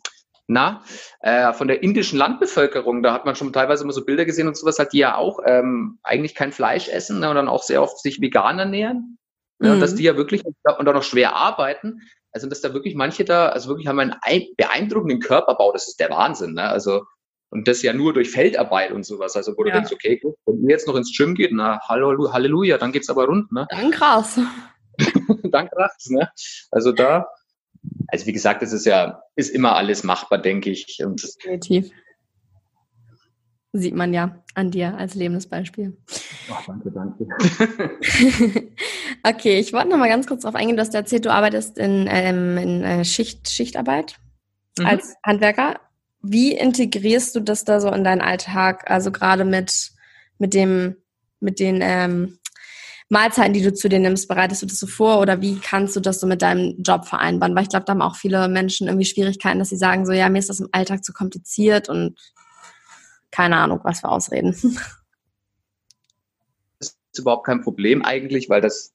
[0.47, 0.81] na,
[1.19, 3.03] äh, von der indischen Landbevölkerung.
[3.03, 5.39] Da hat man schon teilweise immer so Bilder gesehen und sowas, halt, die ja auch
[5.45, 9.17] ähm, eigentlich kein Fleisch essen ne, und dann auch sehr oft sich vegan ernähren.
[9.59, 9.67] Mhm.
[9.67, 9.97] Ja, und dass mhm.
[9.97, 12.01] die ja wirklich und auch noch schwer arbeiten.
[12.31, 14.15] Also, dass da wirklich manche da, also wirklich haben einen
[14.57, 16.69] beeindruckenden Körperbau, das ist der Wahnsinn, ne?
[16.69, 17.03] Also,
[17.49, 19.35] und das ja nur durch Feldarbeit und sowas.
[19.35, 19.71] Also, wo ja.
[19.71, 22.91] du denkst, okay, gut, wenn ihr jetzt noch ins Gym geht, na, hallo, Halleluja, dann
[22.91, 23.65] geht's aber rund, ne?
[23.69, 24.39] Dann krass.
[25.51, 26.29] dann krass, ne?
[26.71, 27.27] Also da,
[28.07, 30.99] also wie gesagt, das ist ja, ist immer alles machbar, denke ich.
[31.03, 31.91] Und Definitiv.
[33.73, 35.95] Sieht man ja an dir als lebendes Beispiel.
[36.49, 37.27] Oh, danke, danke.
[39.23, 40.77] okay, ich wollte noch mal ganz kurz darauf eingehen.
[40.77, 44.15] Du hast erzählt, du arbeitest in, ähm, in äh, Schicht, Schichtarbeit
[44.79, 44.85] mhm.
[44.85, 45.79] als Handwerker.
[46.21, 48.89] Wie integrierst du das da so in deinen Alltag?
[48.89, 49.91] Also gerade mit,
[50.39, 50.95] mit dem,
[51.39, 52.39] mit den, ähm,
[53.09, 56.01] Mahlzeiten, die du zu dir nimmst, bereitest du das so vor oder wie kannst du
[56.01, 57.55] das so mit deinem Job vereinbaren?
[57.55, 60.29] Weil ich glaube, da haben auch viele Menschen irgendwie Schwierigkeiten, dass sie sagen so, ja,
[60.29, 62.19] mir ist das im Alltag zu kompliziert und
[63.31, 64.55] keine Ahnung, was für Ausreden.
[66.79, 68.93] Das ist überhaupt kein Problem eigentlich, weil das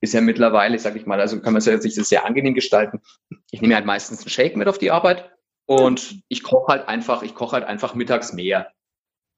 [0.00, 3.00] ist ja mittlerweile, sag ich mal, also kann man sich das sehr angenehm gestalten.
[3.50, 5.28] Ich nehme halt meistens einen Shake mit auf die Arbeit
[5.66, 8.70] und ich koche halt einfach, ich koche halt einfach mittags mehr.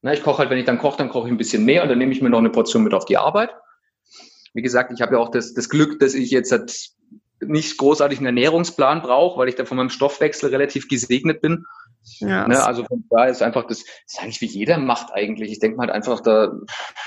[0.03, 1.89] Na, ich koche halt, wenn ich dann koche, dann koche ich ein bisschen mehr und
[1.89, 3.51] dann nehme ich mir noch eine Portion mit auf die Arbeit.
[4.55, 6.91] Wie gesagt, ich habe ja auch das, das Glück, dass ich jetzt halt
[7.41, 11.65] nicht großartig einen Ernährungsplan brauche, weil ich da von meinem Stoffwechsel relativ gesegnet bin.
[12.19, 15.53] Ja, ne, also von da ist einfach das, das ist eigentlich wie jeder macht eigentlich.
[15.53, 16.53] Ich denke mal halt einfach, da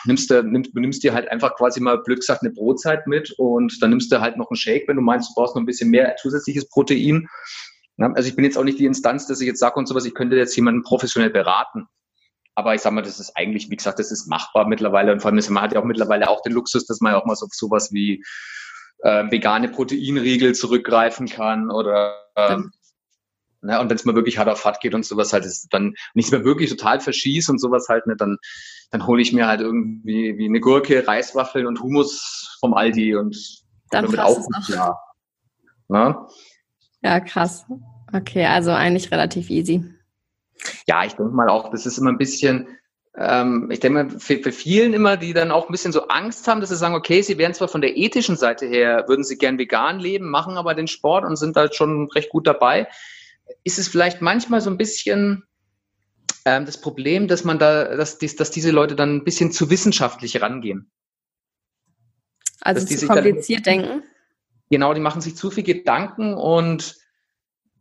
[0.06, 3.82] nimmst du, nimmst, nimmst dir halt einfach quasi mal blöd gesagt eine Brotzeit mit und
[3.82, 5.90] dann nimmst du halt noch einen Shake, wenn du meinst, du brauchst noch ein bisschen
[5.90, 7.28] mehr zusätzliches Protein.
[7.98, 10.06] Ne, also ich bin jetzt auch nicht die Instanz, dass ich jetzt sage und sowas,
[10.06, 11.88] ich könnte jetzt jemanden professionell beraten.
[12.56, 15.12] Aber ich sag mal, das ist eigentlich, wie gesagt, das ist machbar mittlerweile.
[15.12, 17.26] Und vor allem, man hat ja auch mittlerweile auch den Luxus, dass man ja auch
[17.26, 18.24] mal so sowas wie
[19.04, 22.72] äh, vegane Proteinriegel zurückgreifen kann oder ähm,
[23.62, 25.94] ne, und wenn es mal wirklich hart auf hart geht und sowas halt, ist dann
[26.14, 28.38] nichts mehr wirklich total verschießt und sowas halt, ne, dann,
[28.92, 33.36] dann hole ich mir halt irgendwie wie eine Gurke, Reiswaffeln und Hummus vom Aldi und
[33.90, 35.00] dann damit auch klar.
[35.90, 36.18] Ne?
[37.02, 37.66] Ja, krass.
[38.14, 39.84] Okay, also eigentlich relativ easy.
[40.88, 42.68] Ja, ich denke mal auch, das ist immer ein bisschen,
[43.18, 46.48] ähm, ich denke mal, für, für vielen immer, die dann auch ein bisschen so Angst
[46.48, 49.38] haben, dass sie sagen, okay, sie wären zwar von der ethischen Seite her, würden sie
[49.38, 52.88] gern vegan leben, machen aber den Sport und sind da schon recht gut dabei,
[53.64, 55.44] ist es vielleicht manchmal so ein bisschen
[56.46, 59.70] ähm, das Problem, dass man da, dass, dies, dass diese Leute dann ein bisschen zu
[59.70, 60.92] wissenschaftlich rangehen.
[62.62, 64.04] Also dass zu kompliziert dann, denken?
[64.70, 66.96] Genau, die machen sich zu viel Gedanken und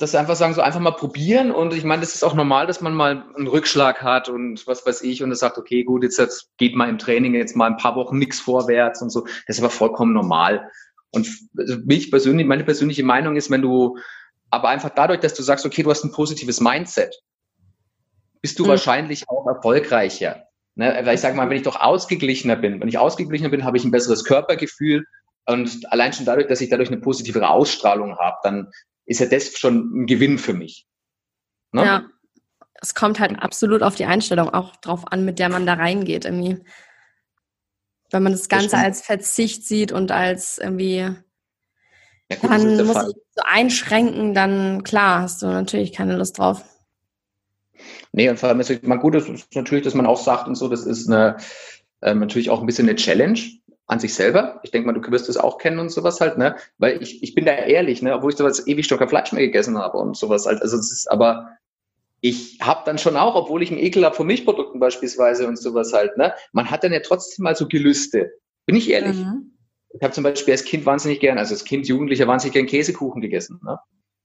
[0.03, 1.53] dass sie einfach sagen, so einfach mal probieren.
[1.53, 4.85] Und ich meine, das ist auch normal, dass man mal einen Rückschlag hat und was
[4.85, 7.67] weiß ich und es sagt, okay, gut, jetzt, jetzt geht mal im Training jetzt mal
[7.67, 9.21] ein paar Wochen nichts vorwärts und so.
[9.47, 10.69] Das ist aber vollkommen normal.
[11.13, 13.97] Und also mich persönlich, meine persönliche Meinung ist, wenn du
[14.51, 17.15] aber einfach dadurch, dass du sagst, okay, du hast ein positives Mindset,
[18.41, 18.71] bist du mhm.
[18.71, 20.49] wahrscheinlich auch erfolgreicher.
[20.75, 21.01] Ne?
[21.05, 23.85] Weil ich sage mal, wenn ich doch ausgeglichener bin, wenn ich ausgeglichener bin, habe ich
[23.85, 25.07] ein besseres Körpergefühl
[25.47, 28.73] und allein schon dadurch, dass ich dadurch eine positivere Ausstrahlung habe, dann
[29.07, 30.87] ist ja das schon ein Gewinn für mich.
[31.73, 31.85] Ne?
[31.85, 32.07] Ja,
[32.81, 36.25] es kommt halt absolut auf die Einstellung auch drauf an, mit der man da reingeht
[36.25, 36.59] irgendwie.
[38.11, 42.97] Wenn man das Ganze das als Verzicht sieht und als irgendwie, ja, gut, dann muss
[43.09, 46.63] ich so einschränken, dann klar, hast du natürlich keine Lust drauf.
[48.13, 50.69] Nee, und vor allem ist mal gut, ist natürlich, dass man auch sagt und so,
[50.69, 51.39] das ist eine,
[52.03, 53.41] äh, natürlich auch ein bisschen eine Challenge
[53.87, 54.61] an sich selber.
[54.63, 56.57] Ich denke mal, du wirst es auch kennen und sowas halt, ne?
[56.79, 58.15] Weil ich, ich bin da ehrlich, ne?
[58.15, 60.63] Obwohl ich sowas ewig Stocker Fleisch mehr gegessen habe und sowas halt.
[60.63, 61.51] Also es ist aber,
[62.21, 65.93] ich habe dann schon auch, obwohl ich einen Ekel habe von Milchprodukten beispielsweise und sowas
[65.93, 66.35] halt, ne?
[66.53, 68.33] Man hat dann ja trotzdem mal so Gelüste.
[68.67, 69.17] Bin ich ehrlich?
[69.17, 69.53] Mhm.
[69.95, 73.21] Ich habe zum Beispiel als Kind wahnsinnig gern, also als Kind, Jugendlicher wahnsinnig gern Käsekuchen
[73.21, 73.61] gegessen.
[73.63, 73.79] Ne?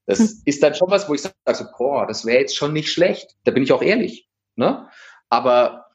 [0.06, 0.30] Das hm.
[0.46, 3.36] ist dann schon was, wo ich sage, so, boah, das wäre jetzt schon nicht schlecht.
[3.44, 4.30] Da bin ich auch ehrlich.
[4.56, 4.88] Ne?
[5.30, 5.87] Aber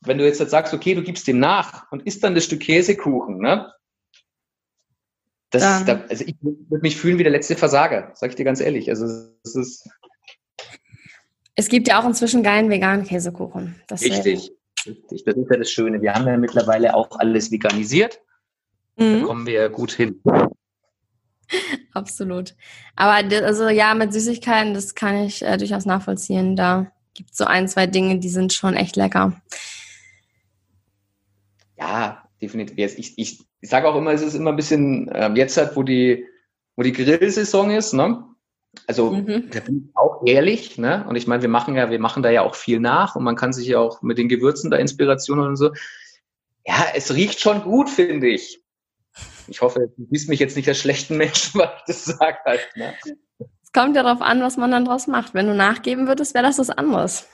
[0.00, 3.38] wenn du jetzt, sagst, okay, du gibst dem nach und isst dann das Stück Käsekuchen,
[3.38, 3.72] ne?
[5.50, 8.60] Das, da, also ich würde mich fühlen wie der letzte Versager, sag ich dir ganz
[8.60, 8.88] ehrlich.
[8.88, 9.04] Also
[9.44, 9.88] es ist.
[11.56, 13.74] Es gibt ja auch inzwischen geilen veganen Käsekuchen.
[13.88, 14.52] Das richtig,
[14.86, 15.24] richtig.
[15.24, 16.00] Das ist ja das Schöne.
[16.00, 18.20] Wir haben ja mittlerweile auch alles veganisiert.
[18.96, 19.20] Mhm.
[19.20, 20.22] Da kommen wir ja gut hin.
[21.94, 22.54] Absolut.
[22.94, 26.54] Aber also ja, mit Süßigkeiten, das kann ich äh, durchaus nachvollziehen.
[26.54, 29.40] Da gibt es so ein, zwei Dinge, die sind schon echt lecker.
[31.80, 32.98] Ja, definitiv.
[32.98, 35.82] Ich, ich, ich sage auch immer, es ist immer ein bisschen, ähm, jetzt halt, wo
[35.82, 36.26] die,
[36.76, 38.24] wo die Grillsaison ist, ne?
[38.86, 39.50] Also mhm.
[39.50, 41.04] da bin ich auch ehrlich, ne?
[41.08, 43.34] Und ich meine, wir machen ja, wir machen da ja auch viel nach und man
[43.34, 45.72] kann sich ja auch mit den Gewürzen da Inspiration und so.
[46.66, 48.62] Ja, es riecht schon gut, finde ich.
[49.48, 52.68] Ich hoffe, du siehst mich jetzt nicht als schlechten Menschen, weil ich das sage halt.
[52.76, 52.94] Ne?
[53.62, 55.34] Es kommt ja darauf an, was man dann draus macht.
[55.34, 57.26] Wenn du nachgeben würdest, wäre das was anderes.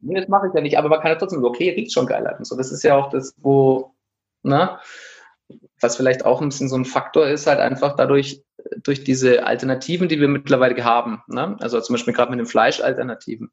[0.00, 2.34] Nee, das mache ich ja nicht, aber man kann ja trotzdem, okay, riecht schon geil
[2.38, 2.56] und so.
[2.56, 3.94] Das ist ja auch das, wo,
[4.42, 4.78] ne,
[5.80, 8.42] was vielleicht auch ein bisschen so ein Faktor ist, halt einfach dadurch,
[8.82, 11.56] durch diese Alternativen, die wir mittlerweile haben, ne?
[11.60, 13.50] also zum Beispiel gerade mit den Fleischalternativen,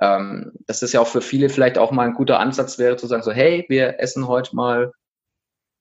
[0.00, 3.06] ähm, dass das ja auch für viele vielleicht auch mal ein guter Ansatz wäre, zu
[3.06, 4.92] sagen so, hey, wir essen heute mal,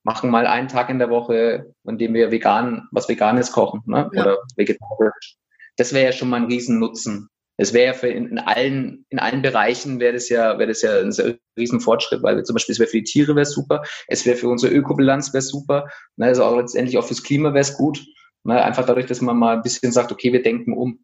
[0.03, 4.09] machen mal einen Tag in der Woche, an dem wir vegan, was Veganes kochen, ne?
[4.13, 4.21] Ja.
[4.21, 5.35] oder vegetarisch.
[5.77, 7.29] Das wäre ja schon mal ein Riesennutzen
[7.59, 10.99] es wäre ja für in, allen, in allen Bereichen wäre das ja, wäre das ja
[10.99, 14.37] ein riesen Fortschritt, weil zum Beispiel, es wäre für die Tiere wäre super, es wäre
[14.37, 18.03] für unsere Ökobilanz wäre super, ne, also auch letztendlich auch fürs Klima wäre es gut.
[18.45, 21.03] Ne, einfach dadurch, dass man mal ein bisschen sagt, okay, wir denken um.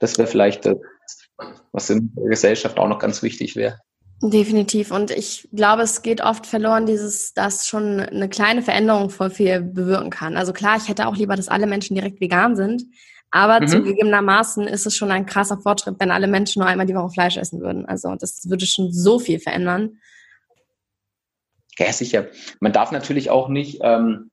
[0.00, 0.76] Das wäre vielleicht, das,
[1.70, 3.78] was in der Gesellschaft auch noch ganz wichtig wäre.
[4.20, 4.90] Definitiv.
[4.90, 9.60] Und ich glaube, es geht oft verloren, dieses, dass schon eine kleine Veränderung voll viel
[9.60, 10.36] bewirken kann.
[10.36, 12.82] Also klar, ich hätte auch lieber, dass alle Menschen direkt vegan sind.
[13.30, 13.68] Aber mhm.
[13.68, 17.36] zugegebenermaßen ist es schon ein krasser Fortschritt, wenn alle Menschen nur einmal die Woche Fleisch
[17.36, 17.86] essen würden.
[17.86, 19.98] Also das würde schon so viel verändern.
[21.78, 22.28] Ja, sicher.
[22.60, 24.30] Man darf natürlich auch nicht, ähm,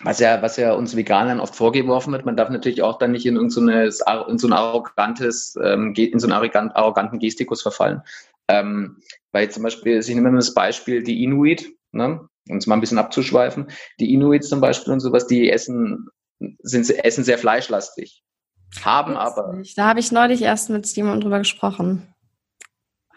[0.00, 3.24] was ja, was ja uns Veganern oft vorgeworfen wird, man darf natürlich auch dann nicht
[3.24, 3.84] in, in so, eine,
[4.28, 8.02] in so ein arrogantes, ähm, in so einen arrogant, arroganten Gestikus verfallen.
[8.48, 8.98] Ähm,
[9.32, 12.80] weil zum Beispiel, ich nehme mal das Beispiel, die Inuit, ne, um es mal ein
[12.80, 16.08] bisschen abzuschweifen, die Inuits zum Beispiel und sowas, die essen,
[16.62, 18.22] sind, essen sehr fleischlastig.
[18.82, 19.62] Haben aber.
[19.76, 22.12] Da habe ich neulich erst mit jemandem drüber gesprochen.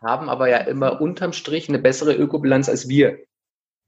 [0.02, 3.20] Haben aber ja immer unterm Strich eine bessere Ökobilanz als wir.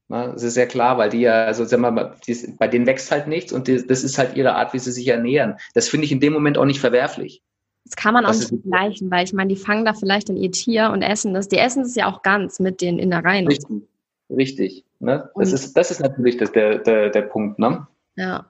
[0.10, 2.86] Na, das ist ja klar, weil die ja, also sagen wir mal, die, bei denen
[2.86, 5.56] wächst halt nichts und die, das ist halt ihre Art, wie sie sich ernähren.
[5.74, 7.42] Das finde ich in dem Moment auch nicht verwerflich.
[7.86, 10.52] Das kann man auch nicht vergleichen, weil ich meine, die fangen da vielleicht in ihr
[10.52, 11.48] Tier und essen das.
[11.48, 13.48] Die essen das ja auch ganz mit den Innereien.
[13.48, 13.84] Richtig,
[14.30, 14.86] richtig.
[15.00, 15.30] Ne?
[15.36, 17.58] Das, ist, das ist natürlich das, der, der, der Punkt.
[17.58, 17.88] Ne?
[18.18, 18.46] Ja.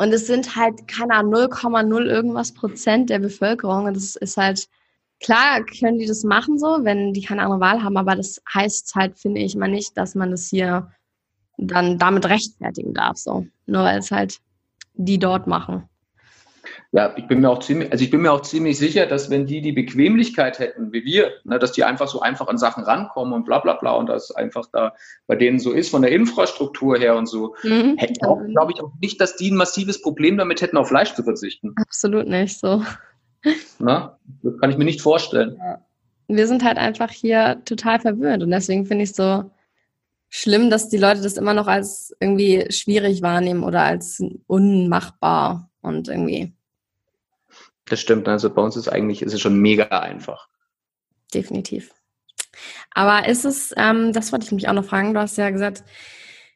[0.00, 3.84] Und es sind halt, keine Ahnung, 0,0 irgendwas Prozent der Bevölkerung.
[3.84, 4.66] Und das ist halt,
[5.22, 8.94] klar können die das machen so, wenn die keine andere Wahl haben, aber das heißt
[8.94, 10.90] halt, finde ich mal nicht, dass man das hier
[11.58, 13.46] dann damit rechtfertigen darf, so.
[13.66, 14.38] Nur weil es halt
[14.94, 15.86] die dort machen.
[16.92, 19.46] Ja, ich bin mir auch ziemlich, also ich bin mir auch ziemlich sicher, dass wenn
[19.46, 23.32] die die Bequemlichkeit hätten, wie wir, ne, dass die einfach so einfach an Sachen rankommen
[23.32, 24.94] und bla bla bla und das einfach da
[25.26, 27.96] bei denen so ist von der Infrastruktur her und so, mhm.
[27.96, 31.14] hätten auch, glaube ich, auch nicht, dass die ein massives Problem damit hätten, auf Fleisch
[31.14, 31.74] zu verzichten.
[31.76, 32.82] Absolut nicht so.
[33.78, 35.56] Na, das kann ich mir nicht vorstellen.
[35.58, 35.84] Ja.
[36.28, 39.50] Wir sind halt einfach hier total verwirrt und deswegen finde ich so
[40.30, 46.08] schlimm, dass die Leute das immer noch als irgendwie schwierig wahrnehmen oder als unmachbar und
[46.08, 46.54] irgendwie
[47.90, 48.28] das stimmt.
[48.28, 50.48] Also bei uns ist eigentlich, ist es schon mega einfach.
[51.34, 51.92] Definitiv.
[52.92, 55.84] Aber ist es, ähm, das wollte ich mich auch noch fragen, du hast ja gesagt,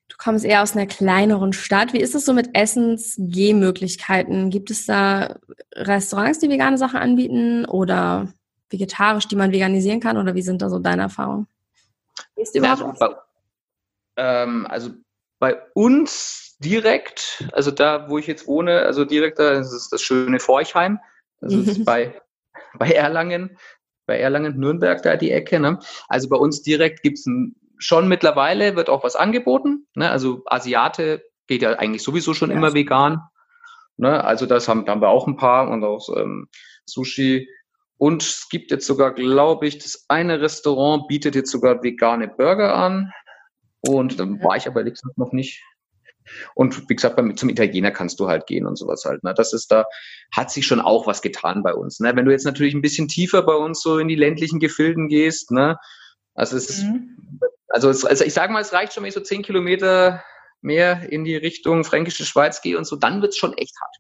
[0.09, 1.93] du kommst eher aus einer kleineren Stadt.
[1.93, 4.51] Wie ist es so mit Essensgehmöglichkeiten?
[4.51, 5.37] Gibt es da
[5.75, 8.33] Restaurants, die vegane Sachen anbieten oder
[8.71, 10.17] vegetarisch, die man veganisieren kann?
[10.17, 11.47] Oder wie sind da so deine Erfahrungen?
[12.37, 13.17] Ist überhaupt also, bei,
[14.17, 14.91] ähm, also
[15.39, 20.03] bei uns direkt, also da, wo ich jetzt wohne, also direkt da, das ist das
[20.03, 20.99] schöne Forchheim.
[21.41, 22.21] Das ist bei,
[22.79, 23.57] bei Erlangen,
[24.07, 25.61] bei Erlangen, Nürnberg da die Ecke.
[25.61, 25.79] Ne?
[26.09, 29.87] Also bei uns direkt gibt's ein, schon mittlerweile, wird auch was angeboten.
[29.95, 30.11] Ne?
[30.11, 33.21] Also Asiate geht ja eigentlich sowieso schon ja, immer vegan.
[33.97, 34.23] Ne?
[34.25, 36.49] Also das haben, da haben wir auch ein paar und auch ähm,
[36.87, 37.49] Sushi.
[37.97, 42.75] Und es gibt jetzt sogar, glaube ich, das eine Restaurant bietet jetzt sogar vegane Burger
[42.75, 43.13] an.
[43.87, 45.63] Und dann war ich aber gesagt noch nicht
[46.55, 49.25] und wie gesagt, beim, zum Italiener kannst du halt gehen und sowas halt.
[49.25, 49.35] Ne?
[49.35, 49.85] Das ist da,
[50.33, 52.01] hat sich schon auch was getan bei uns.
[52.01, 52.15] Ne?
[52.17, 55.51] Wenn du jetzt natürlich ein bisschen tiefer bei uns so in die ländlichen Gefilden gehst,
[55.51, 55.77] ne?
[56.35, 57.41] Also es mhm.
[57.69, 60.25] also, es, also ich sage mal, es reicht schon, wenn ich so zehn Kilometer
[60.63, 63.97] mehr in die Richtung Fränkische Schweiz gehe und so, dann wird's schon echt hart.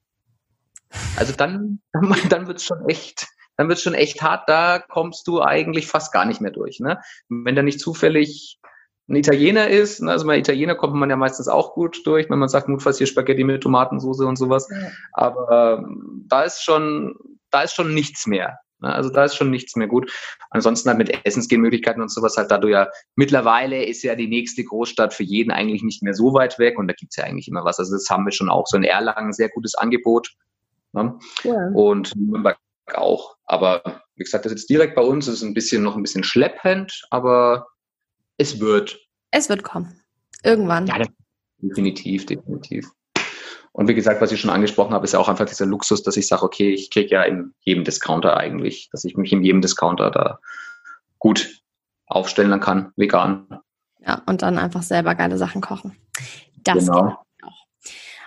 [1.17, 5.43] Also dann, dann, dann wird's schon echt, dann wird's schon echt hart, da kommst du
[5.43, 6.81] eigentlich fast gar nicht mehr durch.
[6.81, 7.01] Ne?
[7.29, 8.59] Wenn da nicht zufällig
[9.09, 12.39] ein Italiener ist, ne, also bei Italiener kommt man ja meistens auch gut durch, wenn
[12.39, 14.69] man sagt, notfalls hier Spaghetti mit Tomatensauce und sowas.
[14.71, 14.89] Ja.
[15.13, 17.15] Aber ähm, da ist schon,
[17.51, 18.59] da ist schon nichts mehr.
[18.81, 18.93] Ne?
[18.93, 20.11] Also da ist schon nichts mehr gut.
[20.51, 24.65] Ansonsten halt mit Essensgehmöglichkeiten und sowas halt, da du ja mittlerweile ist ja die nächste
[24.65, 27.65] Großstadt für jeden eigentlich nicht mehr so weit weg und da gibt's ja eigentlich immer
[27.65, 27.79] was.
[27.79, 30.31] Also das haben wir schon auch so in Erlangen sehr gutes Angebot.
[30.93, 31.19] Ne?
[31.43, 31.69] Ja.
[31.75, 32.59] Und Nürnberg
[32.95, 33.37] auch.
[33.45, 36.03] Aber wie gesagt, das ist jetzt direkt bei uns, das ist ein bisschen noch ein
[36.03, 37.67] bisschen schleppend, aber
[38.37, 38.99] es wird.
[39.31, 40.01] Es wird kommen.
[40.43, 40.87] Irgendwann.
[40.87, 41.03] Ja,
[41.59, 42.91] definitiv, definitiv.
[43.73, 46.17] Und wie gesagt, was ich schon angesprochen habe, ist ja auch einfach dieser Luxus, dass
[46.17, 49.61] ich sage, okay, ich kriege ja in jedem Discounter eigentlich, dass ich mich in jedem
[49.61, 50.39] Discounter da
[51.19, 51.61] gut
[52.07, 53.49] aufstellen kann, vegan.
[53.99, 55.97] Ja, und dann einfach selber geile Sachen kochen.
[56.63, 57.03] Das genau.
[57.03, 57.67] geht auch.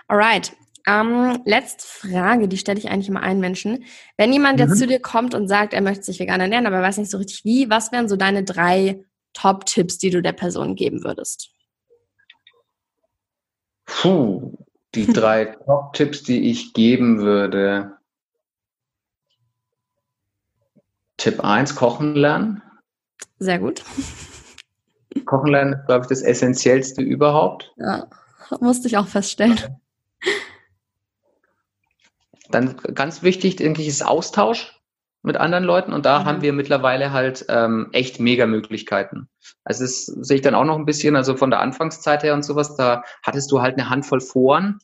[0.08, 0.52] Alright.
[0.86, 3.84] Ähm, letzte Frage, die stelle ich eigentlich immer allen Menschen.
[4.16, 4.76] Wenn jemand jetzt mhm.
[4.76, 7.18] zu dir kommt und sagt, er möchte sich vegan ernähren, aber er weiß nicht so
[7.18, 9.04] richtig wie, was wären so deine drei
[9.40, 11.50] Top-Tipps, die du der Person geben würdest?
[13.86, 14.56] Puh,
[14.94, 17.96] die drei Top-Tipps, die ich geben würde.
[21.16, 22.62] Tipp 1, Kochen lernen.
[23.38, 23.84] Sehr gut.
[25.24, 27.72] Kochen lernen ist, glaube ich, das Essentiellste überhaupt.
[27.76, 28.08] Ja,
[28.60, 29.58] musste ich auch feststellen.
[32.50, 34.77] Dann ganz wichtig, denke ich, ist Austausch
[35.22, 36.24] mit anderen Leuten und da mhm.
[36.24, 39.28] haben wir mittlerweile halt ähm, echt mega Möglichkeiten.
[39.64, 42.44] Also das sehe ich dann auch noch ein bisschen, also von der Anfangszeit her und
[42.44, 44.78] sowas, da hattest du halt eine Handvoll Foren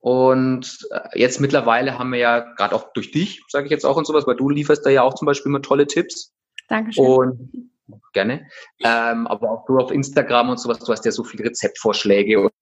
[0.00, 3.96] und äh, jetzt mittlerweile haben wir ja gerade auch durch dich, sage ich jetzt auch
[3.96, 6.34] und sowas, weil du lieferst da ja auch zum Beispiel immer tolle Tipps.
[6.68, 7.04] Dankeschön.
[7.04, 7.70] Und
[8.12, 8.46] gerne.
[8.82, 12.52] Ähm, aber auch du auf Instagram und sowas, du hast ja so viele Rezeptvorschläge und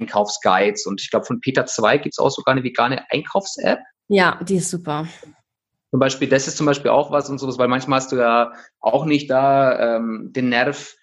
[0.00, 3.80] Einkaufsguides und ich glaube von Peter 2 gibt es auch sogar eine vegane Einkaufs-App.
[4.08, 5.06] Ja, die ist super.
[5.90, 8.52] Zum Beispiel, das ist zum Beispiel auch was und sowas, weil manchmal hast du ja
[8.78, 10.96] auch nicht da ähm, den Nerv,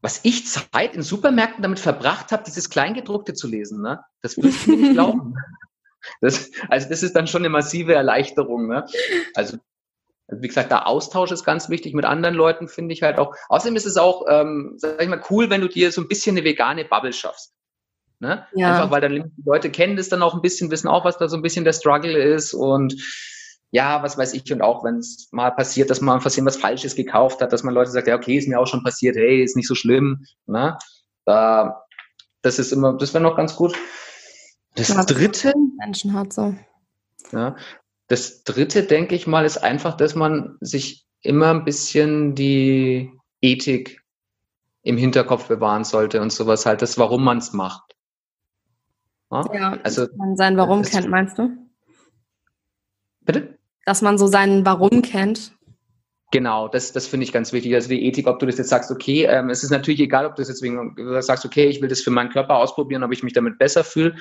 [0.00, 3.82] was ich Zeit in Supermärkten damit verbracht habe, dieses Kleingedruckte zu lesen.
[3.82, 4.00] Ne?
[4.22, 5.34] Das würdest du mir nicht glauben.
[6.20, 8.68] Das, also das ist dann schon eine massive Erleichterung.
[8.68, 8.86] Ne?
[9.34, 9.58] Also
[10.28, 13.34] wie gesagt, der Austausch ist ganz wichtig mit anderen Leuten, finde ich halt auch.
[13.48, 16.36] Außerdem ist es auch, ähm, sag ich mal, cool, wenn du dir so ein bisschen
[16.36, 17.52] eine vegane Bubble schaffst.
[18.20, 18.46] Ne?
[18.54, 18.72] Ja.
[18.72, 21.28] Einfach weil dann die Leute kennen das dann auch ein bisschen, wissen auch, was da
[21.28, 22.94] so ein bisschen der Struggle ist und
[23.70, 26.94] ja, was weiß ich, und auch wenn es mal passiert, dass man versehen was Falsches
[26.94, 29.56] gekauft hat, dass man Leute sagt, ja, okay, ist mir auch schon passiert, hey, ist
[29.56, 30.24] nicht so schlimm.
[30.46, 30.78] Ne?
[31.26, 31.84] Da,
[32.42, 33.76] das ist immer, das wäre noch ganz gut.
[34.74, 35.52] Das ja, dritte.
[35.78, 36.54] Menschen hat so.
[37.32, 37.56] Ja,
[38.06, 43.12] das dritte, denke ich mal, ist einfach, dass man sich immer ein bisschen die
[43.42, 44.02] Ethik
[44.82, 47.94] im Hinterkopf bewahren sollte und sowas halt, das, warum man es macht.
[49.30, 51.50] Ja, ja also, man sein Warum kennt, meinst du?
[53.20, 53.57] Bitte?
[53.88, 55.52] Dass man so seinen Warum kennt.
[56.30, 57.74] Genau, das, das finde ich ganz wichtig.
[57.74, 60.36] Also die Ethik, ob du das jetzt sagst, okay, ähm, es ist natürlich egal, ob
[60.36, 63.22] du das jetzt wegen, sagst, okay, ich will das für meinen Körper ausprobieren, ob ich
[63.22, 64.14] mich damit besser fühle.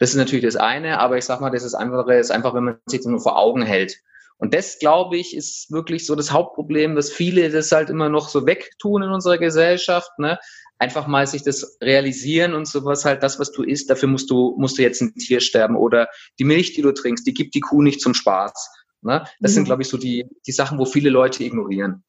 [0.00, 2.64] Das ist natürlich das eine, aber ich sag mal, das ist andere, ist einfach, wenn
[2.64, 4.00] man sich das nur vor Augen hält.
[4.38, 8.28] Und das, glaube ich, ist wirklich so das Hauptproblem, dass viele das halt immer noch
[8.28, 10.40] so wegtun in unserer Gesellschaft, ne?
[10.80, 14.56] Einfach mal sich das realisieren und sowas halt, das, was du isst, dafür musst du,
[14.58, 16.08] musst du jetzt ein Tier sterben oder
[16.40, 19.24] die Milch, die du trinkst, die gibt die Kuh nicht zum Spaß Ne?
[19.40, 19.54] Das mhm.
[19.54, 22.02] sind, glaube ich, so die, die Sachen, wo viele Leute ignorieren.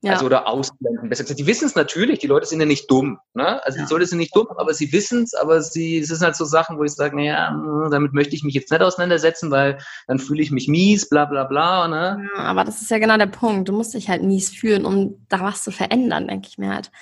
[0.00, 0.12] Ja.
[0.12, 1.08] Also oder ausblenden.
[1.08, 3.18] Besser gesagt, die wissen es natürlich, die Leute sind ja nicht dumm.
[3.34, 3.64] Ne?
[3.64, 3.86] Also ja.
[3.86, 6.44] die Leute sind nicht dumm, aber sie wissen es, aber sie, es sind halt so
[6.44, 10.20] Sachen, wo ich sage, naja, hm, damit möchte ich mich jetzt nicht auseinandersetzen, weil dann
[10.20, 11.88] fühle ich mich mies, bla bla bla.
[11.88, 12.28] Ne?
[12.36, 13.68] Ja, aber das ist ja genau der Punkt.
[13.68, 16.92] Du musst dich halt mies fühlen, um da was zu verändern, denke ich mir halt.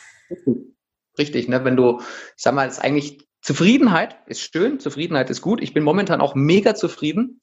[1.18, 1.64] Richtig, ne?
[1.64, 5.62] Wenn du, ich sag mal, ist eigentlich Zufriedenheit ist schön, Zufriedenheit ist gut.
[5.62, 7.40] Ich bin momentan auch mega zufrieden.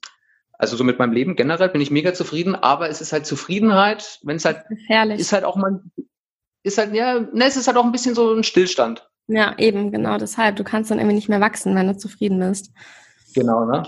[0.64, 4.20] Also so mit meinem Leben generell bin ich mega zufrieden, aber es ist halt Zufriedenheit,
[4.24, 5.20] wenn es halt Gefährlich.
[5.20, 5.82] ist halt auch mal
[6.64, 9.10] ist halt ja, ne, es ist halt auch ein bisschen so ein Stillstand.
[9.28, 10.56] Ja, eben, genau deshalb.
[10.56, 12.72] Du kannst dann irgendwie nicht mehr wachsen, wenn du zufrieden bist.
[13.36, 13.84] Genau, ne?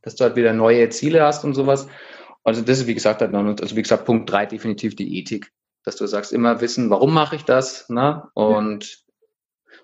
[0.00, 1.88] Dass du halt wieder neue Ziele hast und sowas.
[2.42, 5.52] Also das ist, wie gesagt, halt, also wie gesagt, Punkt drei definitiv die Ethik.
[5.84, 8.22] Dass du sagst, immer wissen, warum mache ich das, ne?
[8.34, 8.96] Und ja.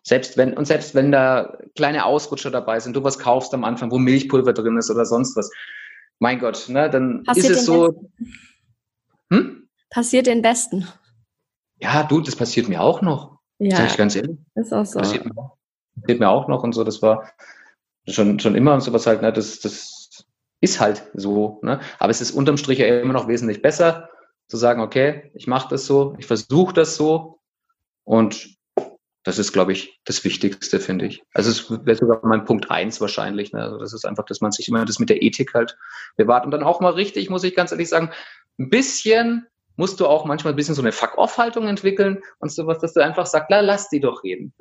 [0.03, 3.91] selbst wenn, und selbst wenn da kleine Ausrutscher dabei sind, du was kaufst am Anfang,
[3.91, 5.51] wo Milchpulver drin ist oder sonst was,
[6.19, 8.11] mein Gott, ne, dann passiert ist es so.
[9.31, 9.69] Hm?
[9.91, 10.87] Passiert den Besten.
[11.81, 13.39] Ja, du, das passiert mir auch noch.
[13.59, 13.77] Ja.
[13.77, 14.37] Sag ich ganz ehrlich.
[14.55, 14.99] Ist auch so.
[14.99, 15.53] Passiert mir,
[16.01, 16.85] passiert mir auch noch und so.
[16.85, 17.31] Das war
[18.07, 20.27] schon, schon immer und sowas halt, ne, das, das
[20.61, 21.81] ist halt so, ne.
[21.99, 24.11] Aber es ist unterm Strich ja immer noch wesentlich besser,
[24.49, 27.41] zu sagen, okay, ich mache das so, ich versuche das so
[28.05, 28.58] und
[29.29, 31.23] das ist, glaube ich, das Wichtigste, finde ich.
[31.35, 33.53] Also es wäre sogar mein Punkt eins wahrscheinlich.
[33.53, 33.61] Ne?
[33.61, 35.77] Also das ist einfach, dass man sich immer das mit der Ethik halt
[36.17, 36.47] bewahrt.
[36.47, 38.11] Und dann auch mal richtig, muss ich ganz ehrlich sagen,
[38.59, 42.95] ein bisschen musst du auch manchmal ein bisschen so eine Fuck-off-Haltung entwickeln und sowas, dass
[42.95, 44.55] du einfach sagst, la, lass die doch reden.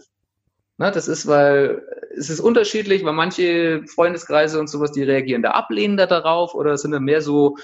[0.77, 1.81] Na, das ist, weil
[2.17, 6.91] es ist unterschiedlich, weil manche Freundeskreise und sowas, die reagieren da ablehnender darauf oder sind
[6.91, 7.55] da mehr so,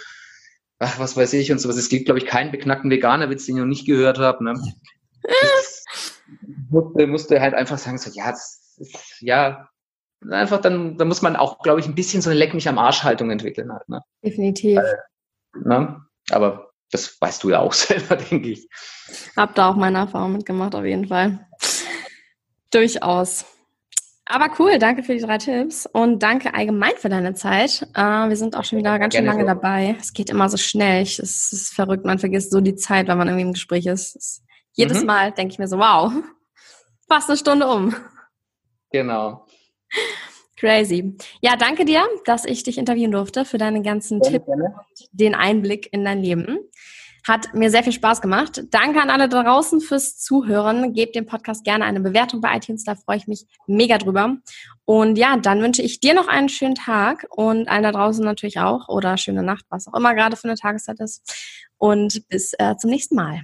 [0.79, 1.75] ach, was weiß ich und sowas.
[1.75, 4.43] Es gibt, glaube ich, keinen beknackten Veganer-Witz, den ich noch nicht gehört habe.
[4.45, 4.53] Ne?
[6.69, 9.67] musste, musste halt einfach sagen, so, ja, das ist, ja,
[10.29, 12.79] einfach dann, dann muss man auch, glaube ich, ein bisschen so eine Leck mich am
[12.79, 14.01] Arsch-Haltung entwickeln halt, ne?
[14.23, 14.77] Definitiv.
[14.77, 14.99] Weil,
[15.63, 16.01] ne?
[16.31, 18.67] Aber das weißt du ja auch selber, denke ich.
[19.35, 21.47] Hab da auch meine Erfahrung mitgemacht, auf jeden Fall.
[22.71, 23.45] Durchaus.
[24.25, 27.85] Aber cool, danke für die drei Tipps und danke allgemein für deine Zeit.
[27.95, 29.97] Uh, wir sind auch schon wieder ganz schön lange dabei.
[29.99, 31.01] Es geht immer so schnell.
[31.03, 34.41] Es ist verrückt, man vergisst so die Zeit, wenn man irgendwie im Gespräch ist.
[34.73, 35.07] Jedes mhm.
[35.07, 36.11] Mal denke ich mir so, wow,
[37.07, 37.95] fast eine Stunde um.
[38.91, 39.45] Genau.
[40.57, 41.17] Crazy.
[41.41, 44.63] Ja, danke dir, dass ich dich interviewen durfte für deine ganzen Tipps und
[45.11, 46.57] den Einblick in dein Leben.
[47.27, 48.63] Hat mir sehr viel Spaß gemacht.
[48.71, 50.93] Danke an alle draußen fürs Zuhören.
[50.93, 54.37] Gebt dem Podcast gerne eine Bewertung bei iTunes, da freue ich mich mega drüber.
[54.85, 58.59] Und ja, dann wünsche ich dir noch einen schönen Tag und allen da draußen natürlich
[58.59, 61.29] auch oder schöne Nacht, was auch immer gerade für eine Tageszeit ist.
[61.77, 63.43] Und bis äh, zum nächsten Mal.